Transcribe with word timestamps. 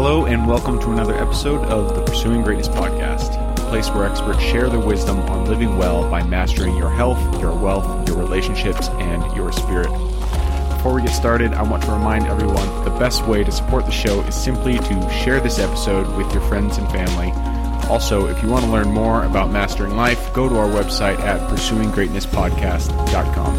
Hello, 0.00 0.26
and 0.26 0.46
welcome 0.46 0.78
to 0.78 0.92
another 0.92 1.16
episode 1.16 1.66
of 1.66 1.96
the 1.96 2.04
Pursuing 2.04 2.42
Greatness 2.42 2.68
podcast, 2.68 3.34
a 3.58 3.68
place 3.68 3.90
where 3.90 4.08
experts 4.08 4.38
share 4.38 4.70
their 4.70 4.78
wisdom 4.78 5.18
on 5.22 5.46
living 5.46 5.76
well 5.76 6.08
by 6.08 6.22
mastering 6.22 6.76
your 6.76 6.88
health, 6.88 7.18
your 7.40 7.52
wealth, 7.52 8.06
your 8.06 8.16
relationships, 8.16 8.90
and 8.90 9.36
your 9.36 9.50
spirit. 9.50 9.90
Before 10.76 10.94
we 10.94 11.02
get 11.02 11.10
started, 11.10 11.52
I 11.52 11.62
want 11.62 11.82
to 11.82 11.90
remind 11.90 12.28
everyone 12.28 12.84
the 12.84 12.92
best 12.92 13.26
way 13.26 13.42
to 13.42 13.50
support 13.50 13.86
the 13.86 13.90
show 13.90 14.20
is 14.20 14.36
simply 14.36 14.78
to 14.78 15.10
share 15.10 15.40
this 15.40 15.58
episode 15.58 16.06
with 16.16 16.32
your 16.32 16.42
friends 16.42 16.78
and 16.78 16.88
family. 16.92 17.32
Also, 17.90 18.28
if 18.28 18.40
you 18.40 18.48
want 18.48 18.64
to 18.64 18.70
learn 18.70 18.92
more 18.92 19.24
about 19.24 19.50
mastering 19.50 19.96
life, 19.96 20.32
go 20.32 20.48
to 20.48 20.58
our 20.58 20.68
website 20.68 21.18
at 21.18 21.40
pursuinggreatnesspodcast.com. 21.50 23.54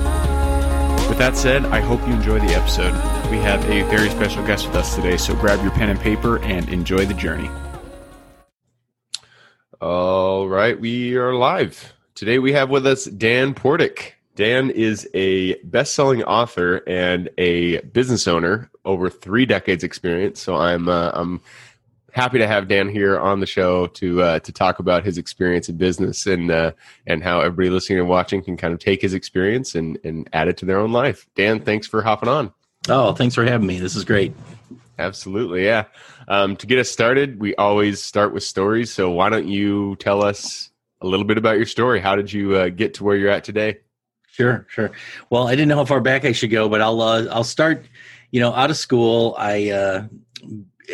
With 1.10 1.18
that 1.18 1.36
said, 1.36 1.66
I 1.66 1.82
hope 1.82 2.00
you 2.08 2.14
enjoy 2.14 2.40
the 2.40 2.56
episode. 2.56 3.19
We 3.30 3.38
have 3.42 3.64
a 3.70 3.84
very 3.84 4.10
special 4.10 4.44
guest 4.48 4.66
with 4.66 4.76
us 4.76 4.96
today, 4.96 5.16
so 5.16 5.36
grab 5.36 5.62
your 5.62 5.70
pen 5.70 5.90
and 5.90 6.00
paper 6.00 6.40
and 6.40 6.68
enjoy 6.70 7.06
the 7.06 7.14
journey. 7.14 7.48
All 9.80 10.50
right, 10.50 10.80
we 10.80 11.16
are 11.16 11.36
live. 11.36 11.94
Today 12.16 12.40
we 12.40 12.54
have 12.54 12.72
with 12.72 12.88
us 12.88 13.06
Dan 13.06 13.54
Portik. 13.54 14.14
Dan 14.34 14.72
is 14.72 15.08
a 15.14 15.62
best-selling 15.62 16.24
author 16.24 16.78
and 16.88 17.30
a 17.38 17.82
business 17.82 18.28
owner, 18.28 18.72
over 18.84 19.12
three 19.12 19.46
decades 19.46 19.84
experience. 19.84 20.42
So 20.42 20.56
I'm 20.56 20.90
uh, 20.90 21.12
I'm 21.14 21.40
happy 22.12 22.40
to 22.40 22.48
have 22.48 22.68
Dan 22.68 22.90
here 22.90 23.20
on 23.20 23.42
the 23.42 23.46
show 23.46 23.86
to 23.88 24.24
uh, 24.24 24.40
to 24.40 24.52
talk 24.52 24.80
about 24.80 25.06
his 25.06 25.20
experience 25.20 25.70
in 25.70 25.78
business 25.78 26.26
and 26.26 26.50
uh, 26.50 26.72
and 27.06 27.24
how 27.24 27.42
everybody 27.42 27.70
listening 27.70 28.00
and 28.00 28.10
watching 28.10 28.44
can 28.44 28.58
kind 28.58 28.74
of 28.74 28.80
take 28.80 29.04
his 29.04 29.14
experience 29.14 29.76
and 29.76 30.00
and 30.04 30.28
add 30.34 30.48
it 30.48 30.58
to 30.58 30.66
their 30.66 30.80
own 30.80 30.92
life. 30.92 31.28
Dan, 31.36 31.60
thanks 31.60 31.86
for 31.86 32.02
hopping 32.02 32.28
on. 32.28 32.52
Oh, 32.88 33.14
thanks 33.14 33.36
for 33.36 33.44
having 33.44 33.68
me. 33.68 33.80
This 33.80 33.96
is 33.96 34.06
great. 34.06 34.34
Absolutely, 34.98 35.66
yeah. 35.66 35.86
Um, 36.28 36.56
to 36.58 36.68
get 36.68 36.80
us 36.80 36.90
started, 36.90 37.40
we 37.40 37.56
always 37.56 38.02
start 38.02 38.34
with 38.34 38.44
stories. 38.44 38.92
So 38.92 39.10
why 39.12 39.30
don't 39.30 39.48
you 39.48 39.96
tell 39.98 40.24
us 40.24 40.72
a 41.02 41.08
little 41.08 41.26
bit 41.26 41.38
about 41.38 41.58
your 41.58 41.66
story? 41.66 42.00
How 42.00 42.16
did 42.16 42.32
you 42.32 42.56
uh, 42.56 42.70
get 42.70 42.94
to 42.96 43.04
where 43.04 43.16
you're 43.16 43.30
at 43.30 43.44
today? 43.44 43.80
Sure, 44.28 44.66
sure. 44.70 44.92
Well, 45.30 45.48
I 45.48 45.52
didn't 45.52 45.70
know 45.70 45.78
how 45.78 45.86
far 45.86 46.02
back 46.02 46.26
I 46.26 46.32
should 46.32 46.52
go, 46.52 46.70
but 46.70 46.82
I'll 46.82 47.02
uh, 47.02 47.26
I'll 47.32 47.44
start. 47.44 47.86
You 48.32 48.40
know, 48.40 48.54
out 48.54 48.70
of 48.70 48.78
school, 48.78 49.36
I 49.38 49.72
uh, 49.72 50.04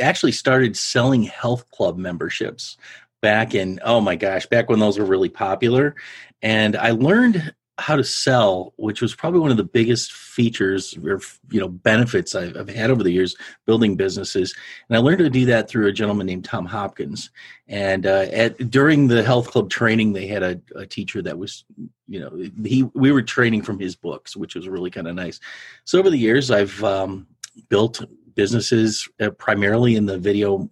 actually 0.01 0.31
started 0.31 0.77
selling 0.77 1.23
health 1.23 1.69
club 1.71 1.97
memberships 1.97 2.77
back 3.21 3.55
in 3.55 3.79
oh 3.83 3.99
my 3.99 4.15
gosh 4.15 4.45
back 4.45 4.69
when 4.69 4.79
those 4.79 4.99
were 4.99 5.05
really 5.05 5.29
popular 5.29 5.95
and 6.41 6.75
i 6.75 6.91
learned 6.91 7.53
how 7.77 7.95
to 7.95 8.03
sell 8.03 8.73
which 8.77 9.01
was 9.01 9.13
probably 9.13 9.39
one 9.39 9.51
of 9.51 9.57
the 9.57 9.63
biggest 9.63 10.13
features 10.13 10.97
or 11.03 11.19
you 11.51 11.59
know 11.59 11.67
benefits 11.67 12.33
I've, 12.33 12.55
I've, 12.55 12.69
had 12.69 12.89
over 12.89 13.03
the 13.03 13.11
years 13.11 13.35
building 13.65 13.95
businesses. 13.95 14.55
And 14.87 14.97
i 14.97 14.99
learned 15.01 15.19
to 15.19 15.29
do 15.29 15.45
that 15.47 15.67
through 15.67 15.87
a 15.87 15.91
gentleman 15.91 16.27
named 16.27 16.45
tom 16.45 16.65
hopkins. 16.65 17.29
And 17.67 18.05
uh, 18.05 18.27
at 18.31 18.69
during 18.69 19.07
the 19.07 19.23
health 19.23 19.51
club 19.51 19.69
training 19.69 20.13
they 20.13 20.27
had 20.27 20.43
a, 20.43 20.61
a 20.75 20.85
teacher 20.85 21.21
that 21.23 21.37
was 21.37 21.65
you 22.07 22.19
know 22.19 22.31
he 22.63 22.83
we 22.93 23.11
were 23.11 23.21
training 23.21 23.61
from 23.61 23.79
his 23.79 23.95
books 23.95 24.37
which 24.37 24.55
was 24.55 24.69
really 24.69 24.89
kind 24.89 25.07
of 25.07 25.15
nice. 25.15 25.39
So 25.83 25.99
over 25.99 26.09
the 26.09 26.17
years 26.17 26.51
i've 26.51 26.81
um, 26.83 27.27
built 27.67 28.01
businesses 28.35 29.09
uh, 29.19 29.29
primarily 29.31 29.95
in 29.95 30.05
the 30.05 30.17
video 30.17 30.69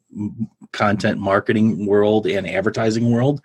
content 0.74 1.20
marketing 1.20 1.86
world 1.86 2.28
and 2.28 2.50
advertising 2.50 3.12
world. 3.12 3.42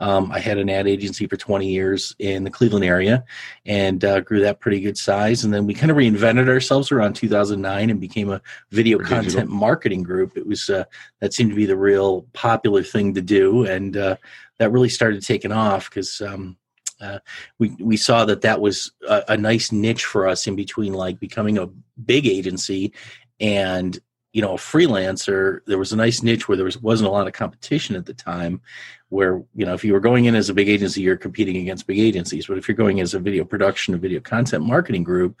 Um, 0.00 0.30
I 0.30 0.40
had 0.40 0.58
an 0.58 0.68
ad 0.68 0.86
agency 0.86 1.26
for 1.26 1.36
20 1.36 1.66
years 1.66 2.14
in 2.18 2.44
the 2.44 2.50
Cleveland 2.50 2.84
area 2.84 3.24
and 3.64 4.04
uh, 4.04 4.20
grew 4.20 4.40
that 4.40 4.60
pretty 4.60 4.80
good 4.80 4.98
size. 4.98 5.44
And 5.44 5.54
then 5.54 5.64
we 5.64 5.74
kind 5.74 5.90
of 5.90 5.96
reinvented 5.96 6.48
ourselves 6.48 6.92
around 6.92 7.14
2009 7.14 7.88
and 7.88 8.00
became 8.00 8.30
a 8.30 8.42
video 8.70 8.98
content 8.98 9.24
digital. 9.24 9.54
marketing 9.54 10.02
group. 10.02 10.36
It 10.36 10.46
was 10.46 10.68
uh, 10.68 10.84
that 11.20 11.32
seemed 11.32 11.50
to 11.50 11.56
be 11.56 11.66
the 11.66 11.76
real 11.76 12.22
popular 12.32 12.82
thing 12.82 13.14
to 13.14 13.22
do, 13.22 13.64
and 13.64 13.96
uh, 13.96 14.16
that 14.58 14.72
really 14.72 14.90
started 14.90 15.22
taking 15.22 15.52
off 15.52 15.88
because. 15.88 16.20
Um, 16.20 16.58
uh, 17.00 17.18
we 17.58 17.70
we 17.80 17.96
saw 17.96 18.24
that 18.24 18.42
that 18.42 18.60
was 18.60 18.92
a, 19.08 19.24
a, 19.30 19.36
nice 19.36 19.72
niche 19.72 20.04
for 20.04 20.28
us 20.28 20.46
in 20.46 20.54
between 20.54 20.92
like 20.92 21.18
becoming 21.18 21.58
a 21.58 21.66
big 22.04 22.28
agency 22.28 22.92
and 23.42 23.98
you 24.32 24.40
know 24.40 24.54
a 24.54 24.58
freelancer 24.58 25.60
there 25.66 25.76
was 25.76 25.92
a 25.92 25.96
nice 25.96 26.22
niche 26.22 26.48
where 26.48 26.56
there 26.56 26.64
was, 26.64 26.80
wasn't 26.80 27.06
a 27.06 27.12
lot 27.12 27.26
of 27.26 27.34
competition 27.34 27.94
at 27.96 28.06
the 28.06 28.14
time 28.14 28.62
where 29.10 29.42
you 29.54 29.66
know 29.66 29.74
if 29.74 29.84
you 29.84 29.92
were 29.92 30.00
going 30.00 30.24
in 30.24 30.34
as 30.34 30.48
a 30.48 30.54
big 30.54 30.70
agency 30.70 31.02
you're 31.02 31.16
competing 31.16 31.56
against 31.56 31.86
big 31.86 31.98
agencies. 31.98 32.46
But 32.46 32.56
if 32.56 32.66
you're 32.66 32.76
going 32.76 33.00
as 33.00 33.12
a 33.12 33.18
video 33.18 33.44
production 33.44 33.94
or 33.94 33.98
video 33.98 34.20
content 34.20 34.64
marketing 34.64 35.04
group 35.04 35.38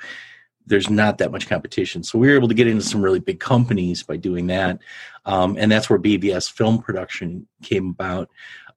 there's 0.66 0.90
not 0.90 1.18
that 1.18 1.32
much 1.32 1.48
competition. 1.48 2.04
So 2.04 2.20
we 2.20 2.28
were 2.28 2.36
able 2.36 2.46
to 2.46 2.54
get 2.54 2.68
into 2.68 2.84
some 2.84 3.02
really 3.02 3.18
big 3.18 3.40
companies 3.40 4.04
by 4.04 4.16
doing 4.16 4.46
that. 4.46 4.78
Um, 5.24 5.56
and 5.58 5.72
that's 5.72 5.90
where 5.90 5.98
BVS 5.98 6.52
film 6.52 6.80
production 6.80 7.48
came 7.62 7.88
about. 7.88 8.30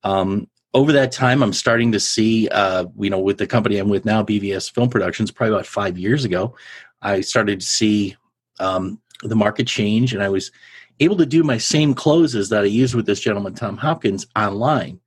Um, 0.03 0.47
over 0.73 0.91
that 0.91 1.13
time 1.13 1.41
i'm 1.41 1.53
starting 1.53 1.93
to 1.93 1.99
see 2.01 2.49
uh, 2.49 2.85
you 2.99 3.09
know 3.09 3.19
with 3.19 3.37
the 3.37 3.47
company 3.47 3.77
i'm 3.77 3.87
with 3.87 4.03
now 4.03 4.21
BVS 4.21 4.69
film 4.69 4.89
productions 4.89 5.31
probably 5.31 5.55
about 5.55 5.65
five 5.65 5.97
years 5.97 6.25
ago 6.25 6.53
i 7.01 7.21
started 7.21 7.61
to 7.61 7.65
see 7.65 8.17
um, 8.59 8.99
the 9.29 9.35
market 9.35 9.67
change 9.67 10.13
and 10.13 10.23
I 10.23 10.29
was 10.29 10.51
able 10.99 11.17
to 11.17 11.25
do 11.25 11.43
my 11.43 11.57
same 11.57 11.93
closes 11.93 12.49
that 12.49 12.63
I 12.63 12.67
used 12.67 12.95
with 12.95 13.05
this 13.05 13.19
gentleman, 13.19 13.53
Tom 13.53 13.77
Hopkins, 13.77 14.27
online. 14.35 14.99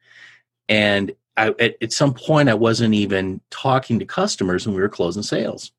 And 0.69 1.13
I, 1.37 1.49
at, 1.59 1.77
at, 1.81 1.93
some 1.93 2.13
point, 2.15 2.49
I 2.49 2.55
wasn't 2.55 2.95
even 2.95 3.41
talking 3.51 3.99
to 3.99 4.05
customers 4.05 4.67
when 4.67 4.75
we 4.75 4.83
were 4.83 4.89
closing 4.89 5.23
sales. 5.23 5.73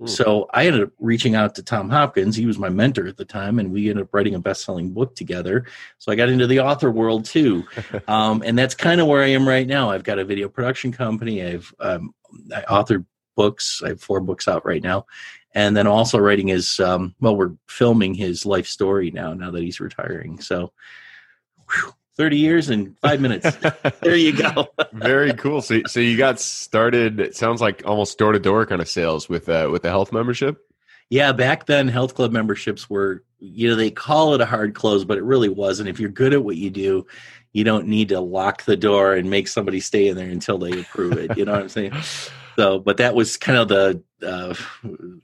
Mm. 0.00 0.08
So 0.08 0.48
I 0.52 0.66
ended 0.66 0.82
up 0.82 0.90
reaching 0.98 1.34
out 1.34 1.54
to 1.54 1.62
Tom 1.62 1.88
Hopkins. 1.88 2.36
He 2.36 2.46
was 2.46 2.58
my 2.58 2.68
mentor 2.68 3.06
at 3.06 3.16
the 3.16 3.24
time, 3.24 3.58
and 3.58 3.72
we 3.72 3.88
ended 3.88 4.04
up 4.04 4.12
writing 4.12 4.34
a 4.34 4.40
best-selling 4.40 4.90
book 4.92 5.14
together. 5.14 5.66
So 5.98 6.10
I 6.10 6.16
got 6.16 6.28
into 6.28 6.46
the 6.46 6.60
author 6.60 6.90
world 6.90 7.24
too, 7.24 7.64
um, 8.08 8.42
and 8.44 8.58
that's 8.58 8.74
kind 8.74 9.00
of 9.00 9.06
where 9.06 9.22
I 9.22 9.28
am 9.28 9.48
right 9.48 9.66
now. 9.66 9.90
I've 9.90 10.04
got 10.04 10.18
a 10.18 10.24
video 10.24 10.48
production 10.48 10.92
company. 10.92 11.44
I've 11.44 11.72
um, 11.78 12.12
I 12.54 12.62
authored 12.62 13.06
books. 13.36 13.82
I 13.84 13.90
have 13.90 14.00
four 14.00 14.20
books 14.20 14.48
out 14.48 14.66
right 14.66 14.82
now, 14.82 15.06
and 15.54 15.76
then 15.76 15.86
also 15.86 16.18
writing 16.18 16.48
his 16.48 16.80
um, 16.80 17.14
well 17.20 17.36
we're 17.36 17.52
filming 17.68 18.14
his 18.14 18.44
life 18.44 18.66
story 18.66 19.10
now 19.10 19.32
now 19.34 19.50
that 19.50 19.62
he's 19.62 19.80
retiring. 19.80 20.40
So 20.40 20.72
whew, 21.70 21.92
30 22.16 22.36
years 22.36 22.70
and 22.70 22.96
five 22.98 23.20
minutes. 23.20 23.56
There 24.00 24.16
you 24.16 24.36
go. 24.36 24.68
Very 24.92 25.32
cool. 25.32 25.62
So, 25.62 25.80
so 25.86 25.98
you 25.98 26.16
got 26.18 26.38
started 26.38 27.20
it 27.20 27.34
sounds 27.34 27.60
like 27.60 27.82
almost 27.86 28.18
door-to-door 28.18 28.66
kind 28.66 28.82
of 28.82 28.88
sales 28.88 29.28
with 29.28 29.48
uh, 29.48 29.68
with 29.70 29.82
the 29.82 29.88
health 29.88 30.12
membership? 30.12 30.58
Yeah 31.10 31.32
back 31.32 31.66
then 31.66 31.88
health 31.88 32.14
club 32.14 32.32
memberships 32.32 32.90
were 32.90 33.24
you 33.38 33.68
know 33.68 33.76
they 33.76 33.90
call 33.90 34.34
it 34.34 34.40
a 34.40 34.46
hard 34.46 34.74
close 34.74 35.04
but 35.04 35.18
it 35.18 35.24
really 35.24 35.48
wasn't. 35.48 35.88
If 35.88 36.00
you're 36.00 36.10
good 36.10 36.34
at 36.34 36.44
what 36.44 36.56
you 36.56 36.70
do 36.70 37.06
you 37.52 37.62
don't 37.62 37.86
need 37.86 38.08
to 38.08 38.20
lock 38.20 38.64
the 38.64 38.76
door 38.76 39.14
and 39.14 39.30
make 39.30 39.46
somebody 39.48 39.78
stay 39.80 40.08
in 40.08 40.16
there 40.16 40.28
until 40.28 40.58
they 40.58 40.80
approve 40.80 41.12
it. 41.12 41.36
You 41.38 41.44
know 41.44 41.52
what 41.52 41.62
i'm 41.62 41.68
saying 41.68 41.92
so 42.56 42.78
but 42.78 42.96
that 42.98 43.14
was 43.14 43.36
kind 43.36 43.58
of 43.58 43.68
the 43.68 44.02
uh, 44.24 44.54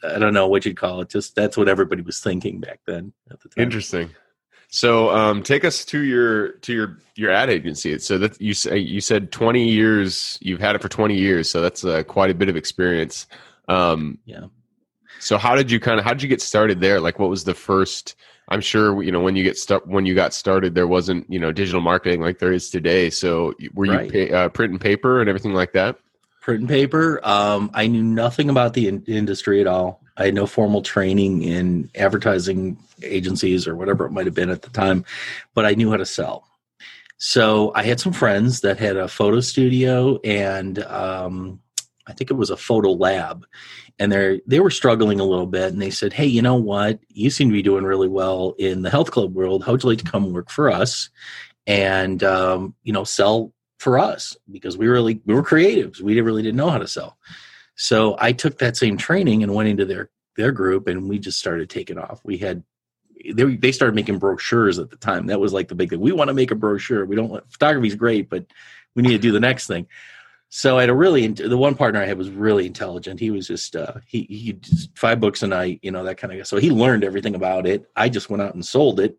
I 0.05 0.19
don't 0.19 0.35
know 0.35 0.49
what 0.49 0.65
you'd 0.67 0.77
call 0.77 1.01
it. 1.01 1.09
Just 1.09 1.35
that's 1.35 1.57
what 1.57 1.69
everybody 1.69 2.03
was 2.03 2.21
thinking 2.21 2.61
back 2.61 2.81
then. 2.87 3.13
At 3.31 3.41
the 3.41 3.49
time. 3.49 3.63
Interesting. 3.63 4.11
So, 4.73 5.11
um, 5.11 5.43
take 5.43 5.65
us 5.65 5.85
to 5.87 6.01
your 6.01 6.53
to 6.53 6.73
your 6.73 6.99
your 7.17 7.33
ad 7.33 7.51
agency. 7.51 7.99
So 7.99 8.19
that 8.19 8.41
you 8.41 8.55
say 8.55 8.79
you 8.79 9.01
said 9.01 9.33
twenty 9.33 9.69
years. 9.69 10.39
You've 10.41 10.61
had 10.61 10.77
it 10.77 10.83
for 10.83 10.89
twenty 10.89 11.17
years. 11.17 11.51
So 11.51 11.61
that's 11.61 11.85
uh, 11.85 12.05
quite 12.05 12.31
a 12.31 12.35
bit 12.35 12.49
of 12.49 12.57
experience. 12.57 13.27
Um, 13.69 14.19
yeah. 14.25 14.47
So 15.19 15.39
how 15.39 15.57
did 15.57 15.71
you 15.71 15.81
kind 15.81 15.99
of 15.99 16.05
how 16.05 16.13
did 16.13 16.23
you 16.23 16.29
get 16.29 16.41
started 16.41 16.81
there? 16.81 17.01
Like, 17.01 17.19
what 17.19 17.29
was 17.29 17.45
the 17.45 17.55
first? 17.55 18.15
I'm 18.49 18.61
sure 18.61 19.03
you 19.03 19.11
know 19.11 19.21
when 19.21 19.35
you 19.35 19.43
get 19.43 19.59
start 19.59 19.87
when 19.89 20.07
you 20.07 20.15
got 20.15 20.33
started, 20.33 20.77
there 20.77 20.87
wasn't 20.87 21.29
you 21.29 21.41
know 21.41 21.51
digital 21.51 21.81
marketing 21.81 22.21
like 22.21 22.39
there 22.39 22.53
is 22.53 22.71
today. 22.71 23.11
So 23.11 23.55
were 23.75 23.87
you 23.87 23.93
right. 23.93 24.11
pay, 24.11 24.33
uh, 24.33 24.49
print 24.51 24.71
and 24.71 24.81
paper 24.81 25.21
and 25.21 25.29
everything 25.29 25.53
like 25.53 25.73
that? 25.73 25.99
Print 26.41 26.61
and 26.61 26.69
paper. 26.69 27.21
Um, 27.23 27.71
I 27.75 27.87
knew 27.87 28.03
nothing 28.03 28.51
about 28.51 28.75
the 28.75 28.89
in- 28.89 29.05
industry 29.07 29.61
at 29.61 29.67
all. 29.67 30.03
I 30.17 30.27
had 30.27 30.35
no 30.35 30.47
formal 30.47 30.83
training 30.83 31.43
in 31.43 31.91
advertising 31.95 32.79
agencies 33.03 33.67
or 33.67 33.77
whatever 33.77 34.07
it 34.07 34.11
might 34.11 34.27
have 34.27 34.35
been 34.35 34.51
at 34.51 34.63
the 34.63 34.71
time, 34.71 35.05
but 35.55 35.65
I 35.65 35.75
knew 35.75 35.91
how 35.91 35.97
to 35.97 36.07
sell. 36.07 36.47
So 37.19 37.73
I 37.75 37.83
had 37.83 38.01
some 38.01 38.13
friends 38.13 38.61
that 38.61 38.79
had 38.79 38.97
a 38.97 39.09
photo 39.09 39.41
studio 39.41 40.19
and 40.25 40.79
um, 40.85 41.61
I 42.07 42.13
think 42.13 42.31
it 42.31 42.35
was 42.35 42.51
a 42.51 42.57
photo 42.57 42.91
lab, 42.91 43.47
and 43.99 44.11
they 44.11 44.41
they 44.47 44.59
were 44.59 44.71
struggling 44.71 45.21
a 45.21 45.25
little 45.25 45.47
bit. 45.47 45.73
And 45.73 45.81
they 45.81 45.91
said, 45.91 46.13
"Hey, 46.13 46.27
you 46.27 46.43
know 46.43 46.57
what? 46.57 46.99
You 47.09 47.31
seem 47.31 47.49
to 47.51 47.53
be 47.53 47.63
doing 47.63 47.85
really 47.85 48.09
well 48.09 48.55
in 48.59 48.83
the 48.83 48.91
health 48.91 49.13
club 49.13 49.35
world. 49.35 49.65
How 49.65 49.73
would 49.73 49.83
you 49.83 49.91
like 49.91 49.99
to 49.99 50.11
come 50.11 50.33
work 50.33 50.51
for 50.51 50.71
us?" 50.71 51.09
and 51.67 52.25
um, 52.25 52.75
you 52.83 52.93
know 52.93 53.05
sell 53.05 53.53
for 53.81 53.99
us 53.99 54.37
because 54.53 54.77
we 54.77 54.87
really 54.87 55.23
we 55.25 55.35
were 55.35 55.43
creatives. 55.43 56.01
We 56.03 56.21
really 56.21 56.43
didn't 56.43 56.59
know 56.59 56.69
how 56.69 56.79
to 56.79 56.87
sell. 56.87 57.17
So 57.77 58.15
I 58.19 58.33
took 58.33 58.59
that 58.59 58.77
same 58.77 58.99
training 58.99 59.43
and 59.43 59.55
went 59.55 59.71
into 59.71 59.87
their 59.87 60.11
their 60.37 60.53
group, 60.53 60.87
and 60.87 61.09
we 61.09 61.19
just 61.19 61.39
started 61.39 61.71
taking 61.71 61.99
off. 61.99 62.21
We 62.23 62.37
had 62.37 62.63
they, 63.35 63.57
they 63.57 63.73
started 63.73 63.95
making 63.95 64.19
brochures 64.19 64.79
at 64.79 64.91
the 64.91 64.97
time. 64.97 65.27
That 65.27 65.41
was 65.41 65.55
like 65.55 65.69
the 65.69 65.75
big 65.75 65.89
thing. 65.89 66.01
We 66.01 66.13
want 66.13 66.29
to 66.29 66.35
make 66.35 66.51
a 66.51 66.55
brochure. 66.55 67.07
We 67.07 67.17
don't 67.17 67.51
photography 67.51 67.89
is 67.89 67.95
great, 67.95 68.29
but 68.29 68.45
we 68.95 69.03
need 69.03 69.13
to 69.13 69.19
do 69.19 69.33
the 69.33 69.41
next 69.41 69.67
thing. 69.67 69.87
So 70.53 70.79
I 70.79 70.81
had 70.81 70.91
a 70.91 70.95
really 70.95 71.29
the 71.29 71.57
one 71.57 71.77
partner 71.77 72.03
I 72.03 72.07
had 72.07 72.19
was 72.19 72.29
really 72.29 72.67
intelligent. 72.67 73.21
He 73.21 73.31
was 73.31 73.47
just 73.47 73.77
uh, 73.77 73.95
he 74.05 74.23
he 74.29 74.55
just 74.55 74.99
five 74.99 75.21
books 75.21 75.45
a 75.45 75.47
night, 75.47 75.79
you 75.81 75.93
know 75.93 76.03
that 76.03 76.17
kind 76.17 76.33
of. 76.33 76.41
Guy. 76.41 76.43
So 76.43 76.57
he 76.57 76.73
learned 76.73 77.05
everything 77.05 77.37
about 77.37 77.69
it. 77.69 77.89
I 77.95 78.09
just 78.09 78.29
went 78.29 78.43
out 78.43 78.55
and 78.55 78.67
sold 78.67 78.99
it, 78.99 79.17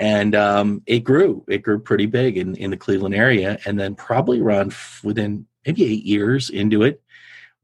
and 0.00 0.34
um, 0.34 0.82
it 0.86 1.04
grew. 1.04 1.44
It 1.48 1.62
grew 1.62 1.78
pretty 1.78 2.06
big 2.06 2.36
in 2.36 2.56
in 2.56 2.72
the 2.72 2.76
Cleveland 2.76 3.14
area, 3.14 3.56
and 3.64 3.78
then 3.78 3.94
probably 3.94 4.40
around 4.40 4.74
within 5.04 5.46
maybe 5.64 5.84
eight 5.84 6.04
years 6.04 6.50
into 6.50 6.82
it, 6.82 7.00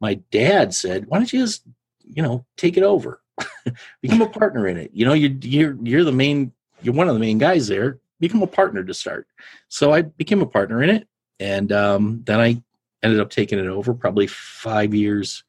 my 0.00 0.14
dad 0.30 0.72
said, 0.72 1.06
"Why 1.08 1.18
don't 1.18 1.32
you 1.32 1.40
just 1.40 1.64
you 2.04 2.22
know 2.22 2.46
take 2.56 2.76
it 2.76 2.84
over, 2.84 3.22
become 4.02 4.22
a 4.22 4.28
partner 4.28 4.68
in 4.68 4.76
it? 4.76 4.92
You 4.94 5.04
know 5.04 5.14
you're 5.14 5.36
you're 5.42 5.76
you're 5.82 6.04
the 6.04 6.12
main 6.12 6.52
you're 6.80 6.94
one 6.94 7.08
of 7.08 7.14
the 7.14 7.20
main 7.20 7.38
guys 7.38 7.66
there. 7.66 7.98
Become 8.20 8.42
a 8.42 8.46
partner 8.46 8.84
to 8.84 8.94
start." 8.94 9.26
So 9.66 9.92
I 9.92 10.02
became 10.02 10.42
a 10.42 10.46
partner 10.46 10.80
in 10.80 10.90
it, 10.90 11.08
and 11.40 11.72
um, 11.72 12.22
then 12.24 12.38
I 12.38 12.62
ended 13.02 13.20
up 13.20 13.30
taking 13.30 13.58
it 13.58 13.66
over 13.66 13.94
probably 13.94 14.26
five 14.26 14.94
years 14.94 15.44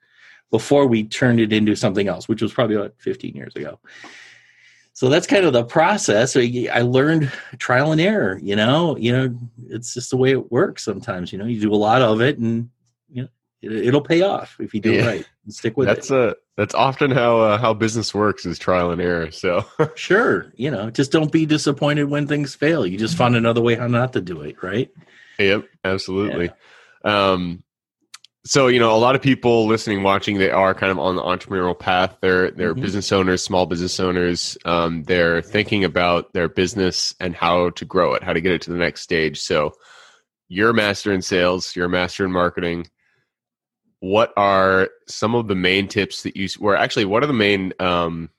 before 0.50 0.86
we 0.86 1.03
turned 1.03 1.39
it 1.39 1.53
into 1.53 1.75
something 1.75 2.07
else, 2.07 2.27
which 2.27 2.42
was 2.42 2.53
probably 2.53 2.75
about 2.75 2.94
15 2.98 3.36
years 3.36 3.56
ago. 3.56 3.80
So 4.94 5.09
that's 5.09 5.25
kind 5.25 5.45
of 5.45 5.53
the 5.53 5.63
process. 5.63 6.36
I 6.36 6.81
learned 6.81 7.31
trial 7.57 7.92
and 7.92 8.01
error. 8.01 8.39
You 8.44 8.56
know, 8.56 8.98
you 8.98 9.12
know, 9.12 9.36
it's 9.69 9.94
just 9.94 10.12
the 10.12 10.18
way 10.18 10.31
it 10.31 10.51
works. 10.51 10.83
Sometimes, 10.83 11.31
you 11.31 11.39
know, 11.39 11.45
you 11.45 11.59
do 11.59 11.74
a 11.74 11.75
lot 11.75 12.01
of 12.01 12.21
it, 12.21 12.38
and 12.38 12.69
you 13.09 13.24
know, 13.24 13.30
it, 13.62 13.94
will 13.94 14.01
pay 14.01 14.21
off 14.21 14.57
if 14.59 14.74
you 14.74 14.81
do 14.81 14.92
yeah. 14.92 15.03
it 15.03 15.07
right 15.07 15.25
and 15.45 15.53
stick 15.53 15.77
with 15.77 15.88
that's 15.88 16.12
it. 16.12 16.13
That's 16.13 16.33
uh, 16.33 16.39
that's 16.57 16.75
often 16.75 17.09
how 17.09 17.39
uh, 17.39 17.57
how 17.57 17.74
business 17.74 18.13
works 18.13 18.45
is 18.45 18.59
trial 18.59 18.92
and 18.92 19.01
error. 19.01 19.31
So 19.31 19.65
sure, 19.95 20.51
you 20.56 20.69
know, 20.69 20.89
just 20.92 21.12
don't 21.12 21.31
be 21.31 21.45
disappointed 21.45 22.09
when 22.09 22.27
things 22.27 22.53
fail. 22.53 22.86
You 22.86 22.98
just 22.98 23.18
find 23.18 23.36
another 23.36 23.62
way 23.62 23.75
how 23.75 23.88
not 23.88 24.13
to 24.13 24.21
do 24.21 24.42
it. 24.42 24.62
Right. 24.62 24.92
Yep, 25.39 25.65
absolutely. 25.86 26.45
Yeah. 26.45 26.53
Um, 27.03 27.63
so 28.44 28.68
you 28.68 28.80
know, 28.80 28.95
a 28.95 28.98
lot 28.98 29.15
of 29.15 29.21
people 29.21 29.68
listening, 29.68 30.03
watching, 30.03 30.38
they 30.38 30.50
are 30.50 30.74
kind 30.74 30.92
of 30.92 30.98
on 30.98 31.15
the 31.15 31.21
entrepreneurial 31.21 31.77
path. 31.77 32.18
They're 32.21 32.51
they're 32.51 32.74
mm-hmm. 32.74 32.81
business 32.81 33.12
owners, 33.12 33.44
small 33.44 33.65
business 33.65 34.00
owners. 34.00 34.57
Um, 34.65 35.03
they're 35.03 35.42
thinking 35.42 35.83
about 35.83 36.33
their 36.33 36.50
business 36.50 37.13
and 37.19 37.36
how 37.36 37.69
to 37.71 37.86
grow 37.86 38.13
it, 38.13 38.24
how 38.24 38.33
to 38.33 38.42
get 38.42 38.53
it 38.53 38.62
to 38.63 38.71
the 38.71 38.77
next 38.77 39.01
stage. 39.01 39.39
So, 39.39 39.74
you're 40.50 40.71
a 40.71 40.74
master 40.74 41.13
in 41.13 41.21
sales, 41.21 41.75
you're 41.75 41.86
a 41.86 41.89
master 41.89 42.25
in 42.25 42.31
marketing. 42.31 42.88
What 44.00 44.33
are 44.36 44.89
some 45.07 45.36
of 45.36 45.48
the 45.48 45.56
main 45.56 45.88
tips 45.88 46.24
that 46.24 46.36
you, 46.36 46.50
or 46.59 46.75
actually, 46.75 47.06
what 47.06 47.24
are 47.24 47.27
the 47.27 47.33
main 47.33 47.74
um, 47.80 48.31